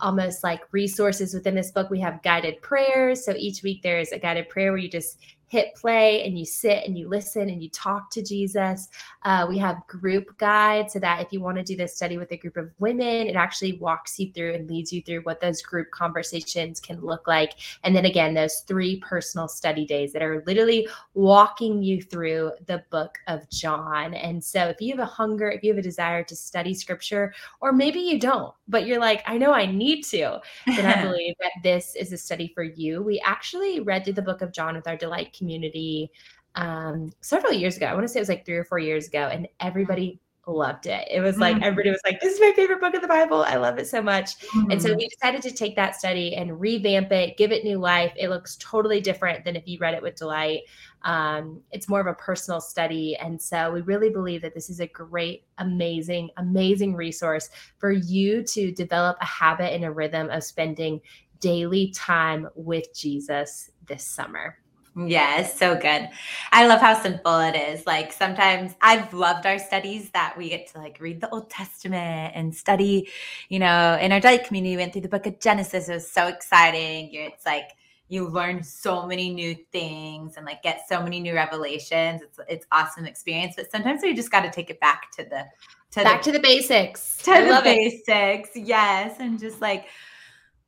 almost 0.00 0.44
like 0.44 0.61
resources 0.73 1.33
within 1.33 1.54
this 1.54 1.71
book. 1.71 1.88
We 1.88 2.00
have 2.00 2.23
guided 2.23 2.61
prayers. 2.61 3.25
So 3.25 3.35
each 3.37 3.62
week 3.62 3.83
there's 3.83 4.12
a 4.12 4.18
guided 4.18 4.49
prayer 4.49 4.73
where 4.73 4.78
you 4.78 4.88
just 4.88 5.18
hit 5.48 5.74
play 5.74 6.24
and 6.24 6.38
you 6.38 6.44
sit 6.44 6.84
and 6.84 6.98
you 6.98 7.08
listen 7.08 7.48
and 7.48 7.62
you 7.62 7.70
talk 7.70 8.10
to 8.10 8.22
Jesus. 8.22 8.88
Uh, 9.22 9.46
we 9.48 9.58
have 9.58 9.86
group 9.86 10.36
guides 10.38 10.92
so 10.94 10.98
that 10.98 11.20
if 11.20 11.32
you 11.32 11.40
want 11.40 11.56
to 11.56 11.62
do 11.62 11.76
this 11.76 11.96
study 11.96 12.18
with 12.18 12.30
a 12.32 12.36
group 12.36 12.56
of 12.56 12.70
women, 12.78 13.26
it 13.26 13.36
actually 13.36 13.74
walks 13.78 14.18
you 14.18 14.32
through 14.32 14.54
and 14.54 14.68
leads 14.68 14.92
you 14.92 15.02
through 15.02 15.20
what 15.22 15.40
those 15.40 15.62
group 15.62 15.90
conversations 15.90 16.80
can 16.80 17.00
look 17.00 17.26
like. 17.26 17.54
And 17.82 17.94
then 17.94 18.04
again, 18.04 18.34
those 18.34 18.64
three 18.66 19.00
personal 19.00 19.48
study 19.48 19.84
days 19.86 20.12
that 20.12 20.22
are 20.22 20.42
literally 20.46 20.88
walking 21.14 21.82
you 21.82 22.02
through 22.02 22.52
the 22.66 22.82
book 22.90 23.18
of 23.28 23.48
John. 23.50 24.14
And 24.14 24.42
so 24.42 24.64
if 24.64 24.80
you 24.80 24.92
have 24.92 25.00
a 25.00 25.06
hunger, 25.06 25.50
if 25.50 25.62
you 25.62 25.70
have 25.70 25.78
a 25.78 25.82
desire 25.82 26.24
to 26.24 26.36
study 26.36 26.74
scripture, 26.74 27.34
or 27.60 27.72
maybe 27.72 28.00
you 28.00 28.18
don't, 28.18 28.54
but 28.68 28.86
you're 28.86 29.00
like, 29.00 29.22
I 29.26 29.38
know 29.38 29.52
I 29.52 29.66
need 29.66 30.02
to, 30.04 30.40
then 30.66 30.86
I 30.86 31.02
believe 31.10 31.34
that 31.40 31.52
this 31.62 31.94
is 31.94 32.12
a 32.12 32.18
study 32.18 32.50
for 32.54 32.62
you. 32.62 33.02
We 33.02 33.20
actually 33.20 33.80
read 33.80 34.04
through 34.04 34.14
the 34.14 34.22
book 34.22 34.42
of 34.42 34.52
John 34.52 34.74
with 34.74 34.88
our 34.88 34.96
Delight 34.96 35.32
community 35.36 36.10
um, 36.54 37.12
several 37.20 37.52
years 37.52 37.76
ago. 37.76 37.86
I 37.86 37.94
want 37.94 38.04
to 38.04 38.08
say 38.08 38.18
it 38.18 38.22
was 38.22 38.28
like 38.28 38.46
three 38.46 38.56
or 38.56 38.64
four 38.64 38.78
years 38.78 39.08
ago, 39.08 39.28
and 39.30 39.48
everybody 39.60 40.20
loved 40.46 40.86
it. 40.86 41.08
It 41.10 41.20
was 41.20 41.38
like 41.38 41.56
mm-hmm. 41.56 41.64
everybody 41.64 41.90
was 41.90 42.00
like, 42.04 42.20
"This 42.20 42.34
is 42.34 42.40
my 42.40 42.52
favorite 42.54 42.80
book 42.80 42.94
of 42.94 43.02
the 43.02 43.08
Bible. 43.08 43.42
I 43.42 43.56
love 43.56 43.78
it 43.78 43.86
so 43.86 44.02
much." 44.02 44.38
Mm-hmm. 44.38 44.70
And 44.70 44.82
so 44.82 44.88
mm-hmm. 44.88 44.98
we 44.98 45.08
decided 45.08 45.42
to 45.42 45.50
take 45.50 45.76
that 45.76 45.96
study 45.96 46.34
and 46.36 46.60
revamp 46.60 47.10
it, 47.12 47.36
give 47.36 47.52
it 47.52 47.64
new 47.64 47.78
life. 47.78 48.12
It 48.16 48.28
looks 48.28 48.56
totally 48.56 49.00
different 49.00 49.44
than 49.44 49.56
if 49.56 49.66
you 49.66 49.78
read 49.78 49.94
it 49.94 50.02
with 50.02 50.16
Delight. 50.16 50.62
Um, 51.02 51.60
it's 51.70 51.88
more 51.88 52.00
of 52.00 52.06
a 52.06 52.14
personal 52.14 52.60
study, 52.60 53.16
and 53.16 53.40
so 53.40 53.72
we 53.72 53.80
really 53.82 54.10
believe 54.10 54.42
that 54.42 54.54
this 54.54 54.70
is 54.70 54.80
a 54.80 54.86
great, 54.86 55.44
amazing, 55.58 56.30
amazing 56.36 56.94
resource 56.94 57.50
for 57.78 57.92
you 57.92 58.42
to 58.44 58.72
develop 58.72 59.16
a 59.20 59.26
habit 59.26 59.72
and 59.72 59.84
a 59.84 59.90
rhythm 59.90 60.30
of 60.30 60.44
spending 60.44 61.00
daily 61.40 61.90
time 61.90 62.48
with 62.54 62.94
Jesus 62.94 63.70
this 63.86 64.04
summer. 64.04 64.56
Yes, 64.96 65.58
so 65.58 65.74
good. 65.74 66.08
I 66.52 66.66
love 66.66 66.80
how 66.80 66.94
simple 67.00 67.40
it 67.40 67.56
is. 67.56 67.84
Like 67.84 68.12
sometimes 68.12 68.74
I've 68.80 69.12
loved 69.12 69.44
our 69.44 69.58
studies 69.58 70.10
that 70.10 70.34
we 70.38 70.48
get 70.48 70.68
to 70.68 70.78
like 70.78 71.00
read 71.00 71.20
the 71.20 71.28
Old 71.30 71.50
Testament 71.50 72.32
and 72.36 72.54
study, 72.54 73.08
you 73.48 73.58
know, 73.58 73.98
in 74.00 74.12
our 74.12 74.20
Delight 74.20 74.44
community, 74.44 74.76
we 74.76 74.82
went 74.82 74.92
through 74.92 75.02
the 75.02 75.08
book 75.08 75.26
of 75.26 75.40
Genesis. 75.40 75.88
It 75.88 75.94
was 75.94 76.08
so 76.08 76.28
exciting. 76.28 77.10
It's 77.12 77.44
like 77.44 77.70
you 78.08 78.28
learn 78.28 78.62
so 78.62 79.04
many 79.04 79.30
new 79.30 79.56
things 79.72 80.36
and 80.36 80.46
like 80.46 80.62
get 80.62 80.82
so 80.88 81.02
many 81.02 81.18
new 81.18 81.34
revelations. 81.34 82.22
It's 82.22 82.38
it's 82.48 82.66
awesome 82.70 83.04
experience. 83.04 83.54
But 83.56 83.72
sometimes 83.72 84.02
we 84.02 84.14
just 84.14 84.30
got 84.30 84.42
to 84.42 84.50
take 84.50 84.70
it 84.70 84.78
back 84.78 85.10
to 85.12 85.24
the 85.24 85.44
to 85.92 86.04
back 86.04 86.22
the, 86.22 86.30
to 86.30 86.38
the 86.38 86.42
basics. 86.42 87.16
To 87.24 87.32
I 87.32 87.40
the 87.40 87.62
basics. 87.64 88.50
It. 88.54 88.64
Yes. 88.64 89.16
And 89.18 89.40
just 89.40 89.60
like 89.60 89.86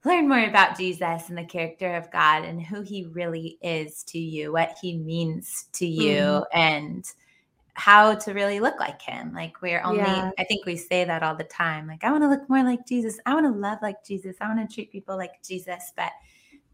learn 0.06 0.28
more 0.28 0.44
about 0.44 0.78
Jesus 0.78 1.28
and 1.28 1.36
the 1.36 1.44
character 1.44 1.96
of 1.96 2.10
God 2.10 2.44
and 2.44 2.62
who 2.62 2.82
he 2.82 3.04
really 3.04 3.58
is 3.60 4.02
to 4.04 4.18
you, 4.18 4.52
what 4.52 4.76
he 4.80 4.96
means 4.96 5.66
to 5.74 5.86
you, 5.86 6.20
mm. 6.20 6.44
and 6.54 7.04
how 7.74 8.14
to 8.14 8.32
really 8.32 8.58
look 8.58 8.80
like 8.80 9.02
him. 9.02 9.34
Like 9.34 9.60
we're 9.60 9.82
only, 9.82 9.98
yeah. 9.98 10.30
I 10.38 10.44
think 10.44 10.64
we 10.64 10.76
say 10.76 11.04
that 11.04 11.22
all 11.22 11.34
the 11.34 11.44
time. 11.44 11.86
Like, 11.86 12.04
I 12.04 12.10
want 12.10 12.22
to 12.22 12.28
look 12.28 12.48
more 12.48 12.62
like 12.62 12.86
Jesus. 12.86 13.18
I 13.26 13.34
want 13.34 13.46
to 13.46 13.60
love 13.60 13.78
like 13.82 14.02
Jesus. 14.04 14.36
I 14.40 14.48
want 14.48 14.66
to 14.68 14.74
treat 14.74 14.90
people 14.90 15.16
like 15.16 15.42
Jesus. 15.42 15.92
But 15.94 16.12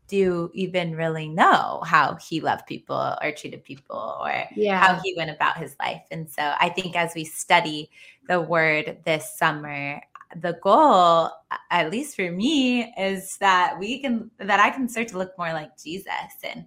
do 0.06 0.16
you 0.16 0.50
even 0.52 0.94
really 0.94 1.28
know 1.28 1.82
how 1.86 2.16
he 2.16 2.40
loved 2.40 2.66
people 2.66 3.16
or 3.22 3.32
treated 3.32 3.64
people 3.64 4.18
or 4.20 4.44
yeah. 4.54 4.78
how 4.78 5.00
he 5.02 5.14
went 5.16 5.30
about 5.30 5.56
his 5.56 5.74
life? 5.80 6.02
And 6.10 6.30
so 6.30 6.54
I 6.60 6.68
think 6.68 6.94
as 6.96 7.14
we 7.14 7.24
study 7.24 7.90
the 8.28 8.40
word 8.40 8.98
this 9.04 9.36
summer, 9.36 10.02
the 10.36 10.58
goal 10.62 11.30
at 11.70 11.90
least 11.90 12.16
for 12.16 12.30
me 12.30 12.92
is 12.98 13.36
that 13.38 13.78
we 13.78 14.00
can 14.00 14.30
that 14.38 14.60
i 14.60 14.70
can 14.70 14.88
start 14.88 15.08
to 15.08 15.18
look 15.18 15.36
more 15.36 15.52
like 15.52 15.70
jesus 15.76 16.10
and 16.42 16.66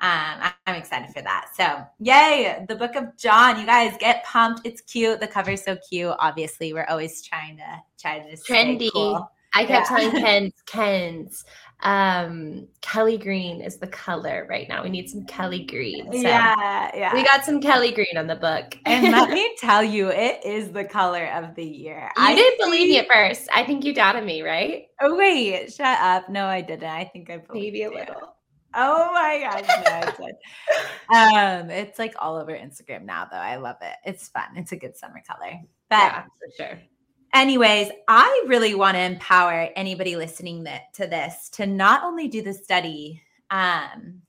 um, 0.00 0.52
i'm 0.66 0.74
excited 0.74 1.08
for 1.14 1.22
that. 1.22 1.48
So 1.56 1.82
yay 2.00 2.66
the 2.68 2.76
book 2.76 2.96
of 2.96 3.16
john. 3.16 3.58
You 3.58 3.64
guys 3.64 3.96
get 3.98 4.24
pumped. 4.24 4.66
It's 4.66 4.82
cute. 4.82 5.20
The 5.20 5.26
cover's 5.26 5.64
so 5.64 5.78
cute. 5.88 6.14
Obviously 6.18 6.74
we're 6.74 6.84
always 6.84 7.22
trying 7.22 7.56
to 7.56 7.82
try 7.98 8.18
to 8.18 8.30
just 8.30 8.46
trendy. 8.46 8.90
cool. 8.92 9.30
I 9.54 9.64
kept 9.64 9.90
yeah. 9.90 9.96
telling 9.98 10.10
Kenz 10.24 10.52
Kenz 10.66 11.44
um 11.80 12.66
kelly 12.80 13.18
green 13.18 13.60
is 13.60 13.76
the 13.76 13.86
color 13.86 14.46
right 14.48 14.66
now. 14.68 14.82
We 14.82 14.88
need 14.88 15.10
some 15.10 15.26
kelly 15.26 15.64
green. 15.64 16.10
So 16.10 16.18
yeah 16.18 16.90
yeah. 16.94 17.12
we 17.12 17.22
got 17.22 17.44
some 17.44 17.60
kelly 17.60 17.92
green 17.92 18.16
on 18.16 18.26
the 18.26 18.36
book. 18.36 18.78
And 18.86 19.12
let 19.12 19.30
me 19.30 19.54
tell 19.60 19.84
you 19.84 20.08
it 20.08 20.44
is 20.44 20.72
the 20.72 20.84
color 20.84 21.26
of 21.26 21.54
the 21.54 21.64
year. 21.64 22.10
You 22.16 22.22
I 22.22 22.34
didn't 22.34 22.66
believe 22.66 22.88
me 22.88 22.98
at 22.98 23.08
first. 23.12 23.48
I 23.54 23.62
think 23.64 23.84
you 23.84 23.92
doubted 23.92 24.24
me 24.24 24.42
right? 24.42 24.86
Oh 25.02 25.16
wait 25.16 25.72
shut 25.72 26.00
up. 26.00 26.30
No 26.30 26.46
i 26.46 26.62
didn't. 26.62 26.88
I 26.88 27.04
think 27.04 27.28
i 27.30 27.42
maybe 27.52 27.82
a 27.82 27.90
little. 27.90 28.32
Oh 28.78 29.10
my 29.12 29.40
gosh, 29.40 30.12
no, 31.10 31.16
um, 31.16 31.70
it's 31.70 31.98
like 31.98 32.14
all 32.18 32.36
over 32.36 32.52
Instagram 32.52 33.04
now, 33.04 33.24
though. 33.24 33.38
I 33.38 33.56
love 33.56 33.76
it. 33.80 33.94
It's 34.04 34.28
fun. 34.28 34.48
It's 34.54 34.72
a 34.72 34.76
good 34.76 34.94
summer 34.98 35.22
color. 35.26 35.60
But 35.88 35.96
yeah, 35.96 36.22
for 36.24 36.50
sure 36.58 36.78
anyways, 37.36 37.90
I 38.08 38.44
really 38.46 38.74
want 38.74 38.96
to 38.96 39.02
empower 39.02 39.68
anybody 39.76 40.16
listening 40.16 40.64
that, 40.64 40.94
to 40.94 41.06
this 41.06 41.48
to 41.50 41.66
not 41.66 42.02
only 42.02 42.28
do 42.28 42.42
the 42.42 42.52
study 42.52 43.22
um, 43.50 44.22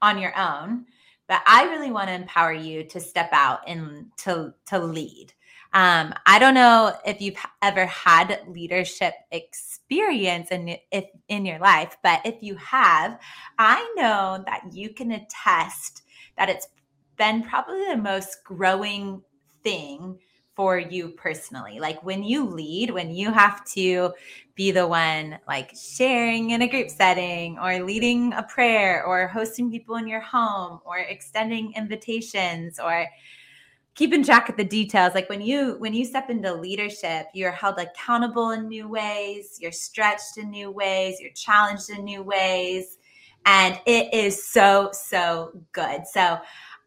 on 0.00 0.18
your 0.18 0.36
own, 0.36 0.86
but 1.28 1.42
I 1.46 1.64
really 1.64 1.90
want 1.90 2.08
to 2.08 2.14
empower 2.14 2.52
you 2.52 2.84
to 2.84 3.00
step 3.00 3.30
out 3.32 3.60
and 3.66 4.06
to 4.18 4.54
to 4.66 4.78
lead. 4.78 5.32
Um, 5.72 6.14
I 6.24 6.38
don't 6.38 6.54
know 6.54 6.94
if 7.04 7.20
you've 7.20 7.36
ever 7.60 7.84
had 7.86 8.40
leadership 8.46 9.14
experience 9.30 10.50
in 10.50 10.76
if 10.90 11.04
in 11.28 11.44
your 11.44 11.58
life, 11.58 11.96
but 12.02 12.20
if 12.24 12.42
you 12.42 12.56
have, 12.56 13.18
I 13.58 13.92
know 13.96 14.42
that 14.46 14.72
you 14.72 14.90
can 14.90 15.12
attest 15.12 16.02
that 16.38 16.48
it's 16.48 16.68
been 17.16 17.42
probably 17.42 17.84
the 17.88 17.96
most 17.96 18.44
growing 18.44 19.22
thing 19.64 20.18
for 20.56 20.78
you 20.78 21.10
personally? 21.10 21.78
Like 21.78 22.02
when 22.02 22.24
you 22.24 22.48
lead 22.48 22.90
when 22.90 23.10
you 23.10 23.30
have 23.30 23.64
to 23.66 24.12
be 24.54 24.70
the 24.70 24.86
one 24.86 25.38
like 25.46 25.72
sharing 25.76 26.50
in 26.50 26.62
a 26.62 26.68
group 26.68 26.88
setting 26.90 27.58
or 27.58 27.84
leading 27.84 28.32
a 28.32 28.42
prayer 28.42 29.04
or 29.04 29.28
hosting 29.28 29.70
people 29.70 29.96
in 29.96 30.08
your 30.08 30.20
home 30.20 30.80
or 30.84 30.98
extending 30.98 31.74
invitations 31.76 32.80
or 32.80 33.06
keeping 33.94 34.24
track 34.24 34.48
of 34.48 34.56
the 34.56 34.64
details 34.64 35.14
like 35.14 35.28
when 35.28 35.40
you 35.40 35.76
when 35.78 35.94
you 35.94 36.04
step 36.04 36.28
into 36.28 36.52
leadership 36.52 37.26
you're 37.32 37.52
held 37.52 37.78
accountable 37.78 38.50
in 38.50 38.68
new 38.68 38.86
ways 38.88 39.58
you're 39.60 39.72
stretched 39.72 40.36
in 40.36 40.50
new 40.50 40.70
ways 40.70 41.18
you're 41.18 41.32
challenged 41.32 41.88
in 41.88 42.04
new 42.04 42.22
ways 42.22 42.98
and 43.46 43.80
it 43.86 44.12
is 44.12 44.44
so 44.44 44.90
so 44.92 45.52
good. 45.72 46.06
So 46.06 46.38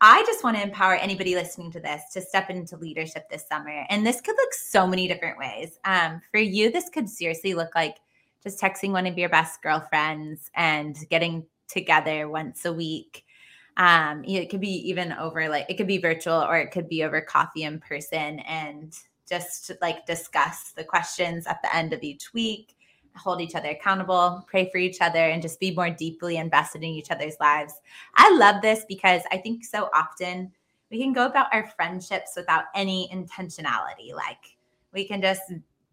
I 0.01 0.24
just 0.25 0.44
want 0.44 0.56
to 0.56 0.63
empower 0.63 0.96
anybody 0.96 1.36
listening 1.36 1.72
to 1.72 1.79
this 1.79 2.03
to 2.13 2.22
step 2.22 2.50
into 2.50 2.77
leadership 2.77 3.29
this 3.29 3.46
summer. 3.48 3.86
And 3.89 4.06
this 4.06 4.22
could 4.22 4.36
look 4.38 4.53
so 4.53 4.88
many 4.88 5.08
different 5.08 5.38
ways. 5.38 5.77
Um, 5.84 6.22
for 6.32 6.39
you, 6.39 6.72
this 6.72 6.89
could 6.89 7.10
seriously 7.10 7.53
look 7.53 7.75
like 7.75 7.98
just 8.41 8.62
texting 8.62 8.91
one 8.91 9.06
of 9.06 9.18
your 9.18 9.27
best 9.27 9.62
girlfriends 9.62 10.50
and 10.56 10.96
getting 11.10 11.46
together 11.68 12.29
once 12.29 12.63
a 12.63 12.72
week. 12.72 13.25
Um, 13.75 14.24
it 14.25 14.50
could 14.50 14.62
be 14.62 14.89
even 14.89 15.12
over 15.13 15.48
like 15.50 15.65
it 15.70 15.75
could 15.75 15.88
be 15.88 15.98
virtual 15.98 16.41
or 16.41 16.58
it 16.58 16.72
could 16.72 16.88
be 16.88 17.03
over 17.03 17.20
coffee 17.22 17.63
in 17.63 17.79
person 17.79 18.39
and 18.39 18.98
just 19.27 19.72
like 19.82 20.06
discuss 20.06 20.72
the 20.72 20.84
questions 20.84 21.46
at 21.46 21.62
the 21.62 21.74
end 21.75 21.94
of 21.94 22.03
each 22.03 22.34
week 22.34 22.75
hold 23.19 23.41
each 23.41 23.55
other 23.55 23.69
accountable, 23.69 24.45
pray 24.47 24.69
for 24.71 24.77
each 24.77 25.01
other, 25.01 25.19
and 25.19 25.41
just 25.41 25.59
be 25.59 25.71
more 25.71 25.89
deeply 25.89 26.38
invested 26.38 26.83
in 26.83 26.89
each 26.89 27.11
other's 27.11 27.35
lives. 27.39 27.73
I 28.15 28.35
love 28.35 28.61
this 28.61 28.85
because 28.88 29.21
I 29.31 29.38
think 29.38 29.65
so 29.65 29.89
often 29.93 30.51
we 30.89 30.99
can 30.99 31.13
go 31.13 31.25
about 31.25 31.53
our 31.53 31.67
friendships 31.75 32.31
without 32.35 32.65
any 32.75 33.09
intentionality. 33.13 34.13
Like 34.15 34.57
we 34.93 35.07
can 35.07 35.21
just 35.21 35.41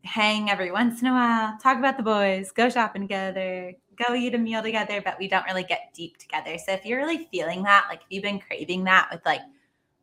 hang 0.05 0.51
every 0.51 0.71
once 0.71 1.03
in 1.03 1.09
a 1.09 1.13
while, 1.13 1.59
talk 1.59 1.79
about 1.79 1.97
the 1.97 2.03
boys, 2.03 2.53
go 2.53 2.71
shopping 2.71 3.03
together, 3.03 3.75
go 3.97 4.15
eat 4.15 4.35
a 4.35 4.39
meal 4.39 4.63
together, 4.63 5.03
but 5.05 5.19
we 5.19 5.29
don't 5.29 5.45
really 5.47 5.65
get 5.65 5.93
deep 5.95 6.17
together. 6.19 6.57
So 6.59 6.73
if 6.73 6.85
you're 6.85 6.99
really 6.99 7.29
feeling 7.31 7.63
that, 7.65 7.87
like 7.89 8.01
if 8.03 8.07
you've 8.11 8.23
been 8.23 8.39
craving 8.39 8.85
that 8.85 9.09
with 9.11 9.25
like 9.27 9.41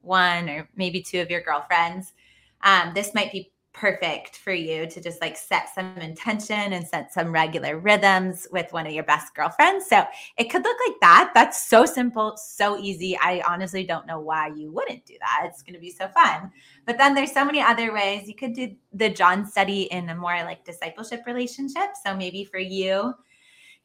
one 0.01 0.49
or 0.49 0.69
maybe 0.75 1.01
two 1.01 1.21
of 1.21 1.31
your 1.31 1.41
girlfriends, 1.41 2.13
um, 2.61 2.91
this 2.93 3.13
might 3.13 3.31
be 3.31 3.51
perfect 3.73 4.37
for 4.37 4.53
you 4.53 4.85
to 4.87 5.01
just 5.01 5.19
like 5.19 5.35
set 5.35 5.67
some 5.73 5.97
intention 5.97 6.73
and 6.73 6.87
set 6.87 7.11
some 7.11 7.31
regular 7.31 7.79
rhythms 7.79 8.47
with 8.51 8.71
one 8.71 8.85
of 8.85 8.93
your 8.93 9.03
best 9.03 9.33
girlfriends. 9.35 9.87
So 9.87 10.03
it 10.37 10.45
could 10.45 10.63
look 10.63 10.77
like 10.87 10.97
that. 11.01 11.31
That's 11.33 11.67
so 11.67 11.85
simple, 11.85 12.37
so 12.37 12.77
easy. 12.77 13.17
I 13.19 13.41
honestly 13.47 13.83
don't 13.83 14.05
know 14.05 14.19
why 14.19 14.47
you 14.55 14.71
wouldn't 14.71 15.05
do 15.05 15.15
that. 15.19 15.45
It's 15.45 15.63
going 15.63 15.73
to 15.73 15.79
be 15.79 15.91
so 15.91 16.07
fun. 16.09 16.51
But 16.85 16.97
then 16.97 17.15
there's 17.15 17.31
so 17.31 17.43
many 17.43 17.61
other 17.61 17.93
ways 17.93 18.27
you 18.27 18.35
could 18.35 18.53
do 18.53 18.75
the 18.93 19.09
John 19.09 19.45
study 19.45 19.83
in 19.83 20.09
a 20.09 20.15
more 20.15 20.43
like 20.43 20.63
discipleship 20.63 21.23
relationship. 21.25 21.89
So 22.05 22.15
maybe 22.15 22.43
for 22.45 22.59
you, 22.59 23.13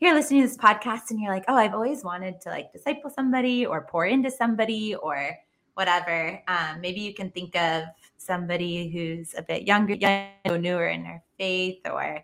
you're 0.01 0.15
listening 0.15 0.43
to 0.43 0.49
this 0.49 0.57
podcast 0.57 1.11
and 1.11 1.21
you're 1.21 1.33
like, 1.33 1.45
oh, 1.49 1.57
I've 1.57 1.75
always 1.75 2.05
wanted 2.05 2.41
to 2.43 2.51
like 2.51 2.73
disciple 2.73 3.11
somebody 3.11 3.67
or 3.67 3.87
pour 3.91 4.07
into 4.07 4.31
somebody 4.31 4.95
or 4.95 5.37
whatever. 5.75 6.43
Um, 6.49 6.81
maybe 6.81 7.01
you 7.01 7.15
can 7.15 7.31
think 7.31 7.57
of 7.57 7.85
somebody 8.29 8.89
who's 8.91 9.35
a 9.37 9.43
bit 9.43 9.67
younger, 9.67 9.95
younger 9.95 10.59
newer 10.59 10.87
in 10.87 11.03
their 11.03 11.25
faith, 11.39 11.81
or 11.91 12.21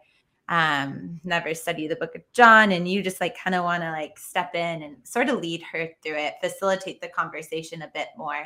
um, 0.48 1.20
never 1.24 1.54
studied 1.54 1.88
the 1.88 1.96
book 1.96 2.14
of 2.14 2.22
John, 2.32 2.70
and 2.70 2.86
you 2.86 3.02
just 3.02 3.20
like 3.20 3.36
kind 3.36 3.56
of 3.56 3.64
want 3.64 3.82
to 3.82 3.90
like 3.90 4.18
step 4.18 4.54
in 4.54 4.82
and 4.82 4.96
sort 5.02 5.28
of 5.28 5.40
lead 5.40 5.62
her 5.72 5.88
through 6.02 6.18
it, 6.18 6.34
facilitate 6.40 7.00
the 7.00 7.08
conversation 7.08 7.82
a 7.82 7.90
bit 7.92 8.08
more, 8.16 8.44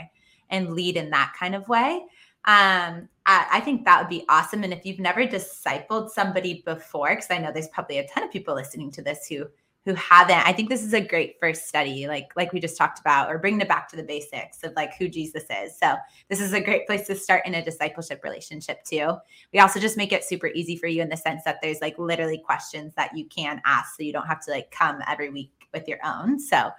and 0.49 0.73
lead 0.73 0.97
in 0.97 1.11
that 1.11 1.35
kind 1.39 1.55
of 1.55 1.69
way. 1.69 2.07
Um, 2.45 3.09
I, 3.27 3.47
I 3.53 3.61
think 3.61 3.85
that 3.85 4.01
would 4.01 4.09
be 4.09 4.25
awesome. 4.29 4.65
And 4.65 4.73
if 4.73 4.87
you've 4.87 5.01
never 5.01 5.27
discipled 5.27 6.11
somebody 6.11 6.63
before, 6.65 7.11
because 7.11 7.31
I 7.31 7.39
know 7.39 7.51
there's 7.53 7.69
probably 7.69 7.99
a 7.99 8.09
ton 8.09 8.25
of 8.25 8.31
people 8.31 8.55
listening 8.55 8.91
to 8.93 9.03
this 9.03 9.27
who 9.29 9.47
who 9.85 9.95
haven't 9.95 10.47
i 10.47 10.53
think 10.53 10.69
this 10.69 10.83
is 10.83 10.93
a 10.93 11.01
great 11.01 11.37
first 11.41 11.67
study 11.67 12.07
like 12.07 12.31
like 12.37 12.53
we 12.53 12.61
just 12.61 12.77
talked 12.77 13.01
about 13.01 13.31
or 13.31 13.39
bring 13.39 13.61
it 13.61 13.69
back 13.69 13.89
to 13.89 13.97
the 13.97 14.03
basics 14.03 14.63
of 14.63 14.73
like 14.77 14.95
who 14.97 15.09
jesus 15.09 15.45
is. 15.51 15.79
So 15.79 15.97
this 16.29 16.41
is 16.41 16.53
a 16.53 16.61
great 16.61 16.87
place 16.87 17.07
to 17.07 17.15
start 17.15 17.47
in 17.47 17.55
a 17.55 17.65
discipleship 17.65 18.23
relationship 18.23 18.85
too. 18.85 19.15
We 19.53 19.61
also 19.61 19.81
just 19.81 19.97
make 19.97 20.13
it 20.13 20.25
super 20.25 20.49
easy 20.49 20.77
for 20.77 20.87
you 20.87 21.03
in 21.03 21.09
the 21.09 21.17
sense 21.17 21.43
that 21.45 21.59
there's 21.63 21.81
like 21.81 21.99
literally 21.99 22.39
questions 22.39 22.93
that 22.97 23.17
you 23.17 23.27
can 23.27 23.61
ask 23.65 23.97
so 23.97 24.03
you 24.03 24.13
don't 24.13 24.27
have 24.27 24.45
to 24.45 24.51
like 24.51 24.71
come 24.71 25.01
every 25.09 25.31
week 25.31 25.51
with 25.73 25.89
your 25.89 25.99
own. 26.05 26.39
So 26.39 26.71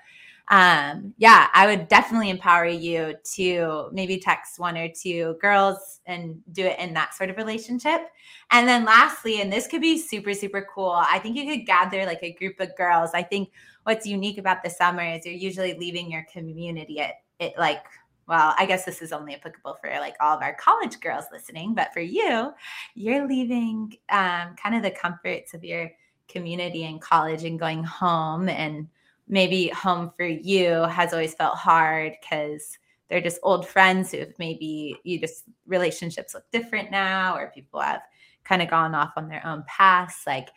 um, 0.50 1.14
yeah, 1.18 1.48
I 1.54 1.68
would 1.68 1.88
definitely 1.88 2.32
empower 2.32 2.66
you 2.66 3.14
to 3.36 3.90
maybe 3.92 4.18
text 4.18 4.58
one 4.58 4.78
or 4.78 4.90
two 4.90 5.38
girls 5.40 6.02
and 6.08 6.42
do 6.52 6.66
it 6.66 6.80
in 6.80 6.94
that 6.96 7.14
sort 7.14 7.30
of 7.30 7.38
relationship. 7.38 8.02
And 8.50 8.68
then 8.68 8.84
lastly, 8.84 9.42
and 9.42 9.54
this 9.54 9.68
could 9.68 9.82
be 9.82 10.00
super, 10.00 10.34
super 10.34 10.68
cool, 10.74 10.92
I 10.92 11.20
think 11.20 11.38
you 11.38 11.46
could 11.46 11.68
gather 11.68 12.06
like 12.06 12.24
a 12.24 12.34
group 12.34 12.60
of 12.60 12.76
girls. 12.76 13.12
I 13.14 13.22
think 13.22 13.52
what's 13.84 14.08
unique 14.08 14.40
about 14.40 14.64
the 14.64 14.72
summer 14.72 15.04
is 15.04 15.26
you're 15.26 15.36
usually 15.36 15.76
leaving 15.76 16.12
your 16.12 16.26
community 16.32 17.00
at 17.00 17.16
it 17.40 17.54
like 17.58 17.84
well, 18.28 18.54
I 18.60 18.68
guess 18.68 18.86
this 18.86 19.02
is 19.02 19.12
only 19.12 19.34
applicable 19.34 19.80
for 19.82 19.90
like 20.00 20.16
all 20.22 20.38
of 20.38 20.44
our 20.44 20.54
college 20.54 21.00
girls 21.00 21.26
listening, 21.32 21.74
but 21.74 21.92
for 21.92 22.00
you, 22.00 22.52
you're 22.94 23.28
leaving 23.28 23.98
um, 24.10 24.56
kind 24.56 24.76
of 24.76 24.84
the 24.84 24.92
comforts 24.92 25.56
of 25.56 25.64
your 25.64 25.92
community 26.28 26.84
in 26.84 27.00
college 27.00 27.44
and 27.44 27.60
going 27.60 27.84
home 27.84 28.48
and 28.48 28.88
maybe 29.30 29.70
home 29.70 30.12
for 30.18 30.26
you 30.26 30.84
has 30.84 31.14
always 31.14 31.36
felt 31.36 31.56
hard 31.56 32.14
because 32.20 32.78
they're 33.10 33.22
just 33.22 33.40
old 33.44 33.68
friends 33.68 34.12
who 34.12 34.20
have 34.20 34.34
maybe 34.40 35.00
you 35.04 35.20
just 35.20 35.46
relationships 35.68 36.34
look 36.34 36.50
different 36.52 36.92
now 36.92 37.36
or 37.38 37.52
people 37.54 37.80
have 37.80 38.02
kind 38.44 38.62
of 38.62 38.70
gone 38.70 38.96
off 38.96 39.14
on 39.16 39.30
their 39.30 39.46
own 39.46 39.64
paths 39.68 40.24
like 40.26 40.50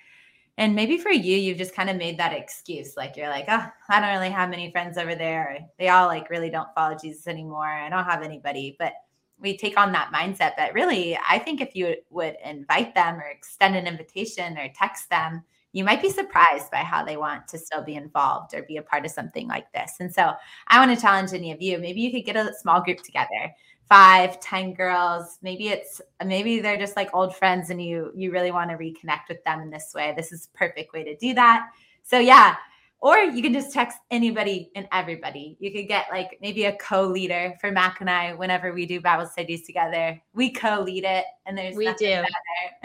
and 0.58 0.74
maybe 0.74 0.98
for 0.98 1.10
you 1.10 1.36
you've 1.36 1.58
just 1.58 1.74
kind 1.74 1.90
of 1.90 1.96
made 1.96 2.18
that 2.18 2.32
excuse 2.32 2.96
like 2.96 3.16
you're 3.16 3.28
like 3.28 3.46
oh 3.48 3.66
i 3.90 4.00
don't 4.00 4.14
really 4.14 4.30
have 4.30 4.50
many 4.50 4.70
friends 4.70 4.98
over 4.98 5.14
there. 5.14 5.58
They 5.78 5.88
all 5.88 6.06
like 6.06 6.30
really 6.30 6.50
don't 6.50 6.74
follow 6.74 6.96
jesus 6.96 7.26
anymore. 7.26 7.66
I 7.66 7.88
don't 7.88 8.04
have 8.04 8.22
anybody. 8.22 8.76
But 8.78 8.94
we 9.42 9.56
take 9.56 9.76
on 9.76 9.92
that 9.92 10.12
mindset 10.14 10.52
but 10.56 10.72
really 10.72 11.18
i 11.28 11.36
think 11.38 11.60
if 11.60 11.74
you 11.74 11.96
would 12.10 12.36
invite 12.44 12.94
them 12.94 13.16
or 13.16 13.24
extend 13.24 13.74
an 13.74 13.88
invitation 13.88 14.56
or 14.56 14.68
text 14.74 15.10
them 15.10 15.42
you 15.72 15.84
might 15.84 16.02
be 16.02 16.10
surprised 16.10 16.70
by 16.70 16.78
how 16.78 17.04
they 17.04 17.16
want 17.16 17.48
to 17.48 17.58
still 17.58 17.82
be 17.82 17.94
involved 17.94 18.54
or 18.54 18.62
be 18.62 18.76
a 18.76 18.82
part 18.82 19.04
of 19.04 19.10
something 19.10 19.48
like 19.48 19.70
this. 19.72 19.92
And 20.00 20.12
so 20.12 20.32
I 20.68 20.78
want 20.78 20.94
to 20.94 21.00
challenge 21.00 21.32
any 21.32 21.50
of 21.52 21.62
you. 21.62 21.78
Maybe 21.78 22.00
you 22.00 22.10
could 22.10 22.24
get 22.24 22.36
a 22.36 22.52
small 22.60 22.82
group 22.82 23.02
together, 23.02 23.54
five, 23.88 24.38
ten 24.40 24.74
girls. 24.74 25.38
Maybe 25.42 25.68
it's 25.68 26.00
maybe 26.24 26.60
they're 26.60 26.78
just 26.78 26.96
like 26.96 27.14
old 27.14 27.34
friends 27.34 27.70
and 27.70 27.82
you 27.82 28.12
you 28.14 28.30
really 28.32 28.50
want 28.50 28.70
to 28.70 28.76
reconnect 28.76 29.28
with 29.28 29.42
them 29.44 29.60
in 29.60 29.70
this 29.70 29.92
way. 29.94 30.12
This 30.16 30.32
is 30.32 30.48
perfect 30.54 30.92
way 30.92 31.04
to 31.04 31.16
do 31.16 31.34
that. 31.34 31.68
So 32.02 32.18
yeah, 32.18 32.56
or 33.02 33.18
you 33.18 33.42
can 33.42 33.52
just 33.52 33.72
text 33.72 33.98
anybody 34.12 34.70
and 34.76 34.86
everybody. 34.92 35.56
You 35.58 35.72
could 35.72 35.88
get 35.88 36.06
like 36.12 36.38
maybe 36.40 36.66
a 36.66 36.76
co-leader 36.76 37.56
for 37.60 37.72
Mac 37.72 38.00
and 38.00 38.08
I 38.08 38.32
whenever 38.34 38.72
we 38.72 38.86
do 38.86 39.00
Bible 39.00 39.26
studies 39.26 39.66
together. 39.66 40.22
We 40.34 40.50
co-lead 40.50 41.04
it, 41.04 41.24
and 41.44 41.58
there's 41.58 41.74
we 41.74 41.92
do. 41.94 42.22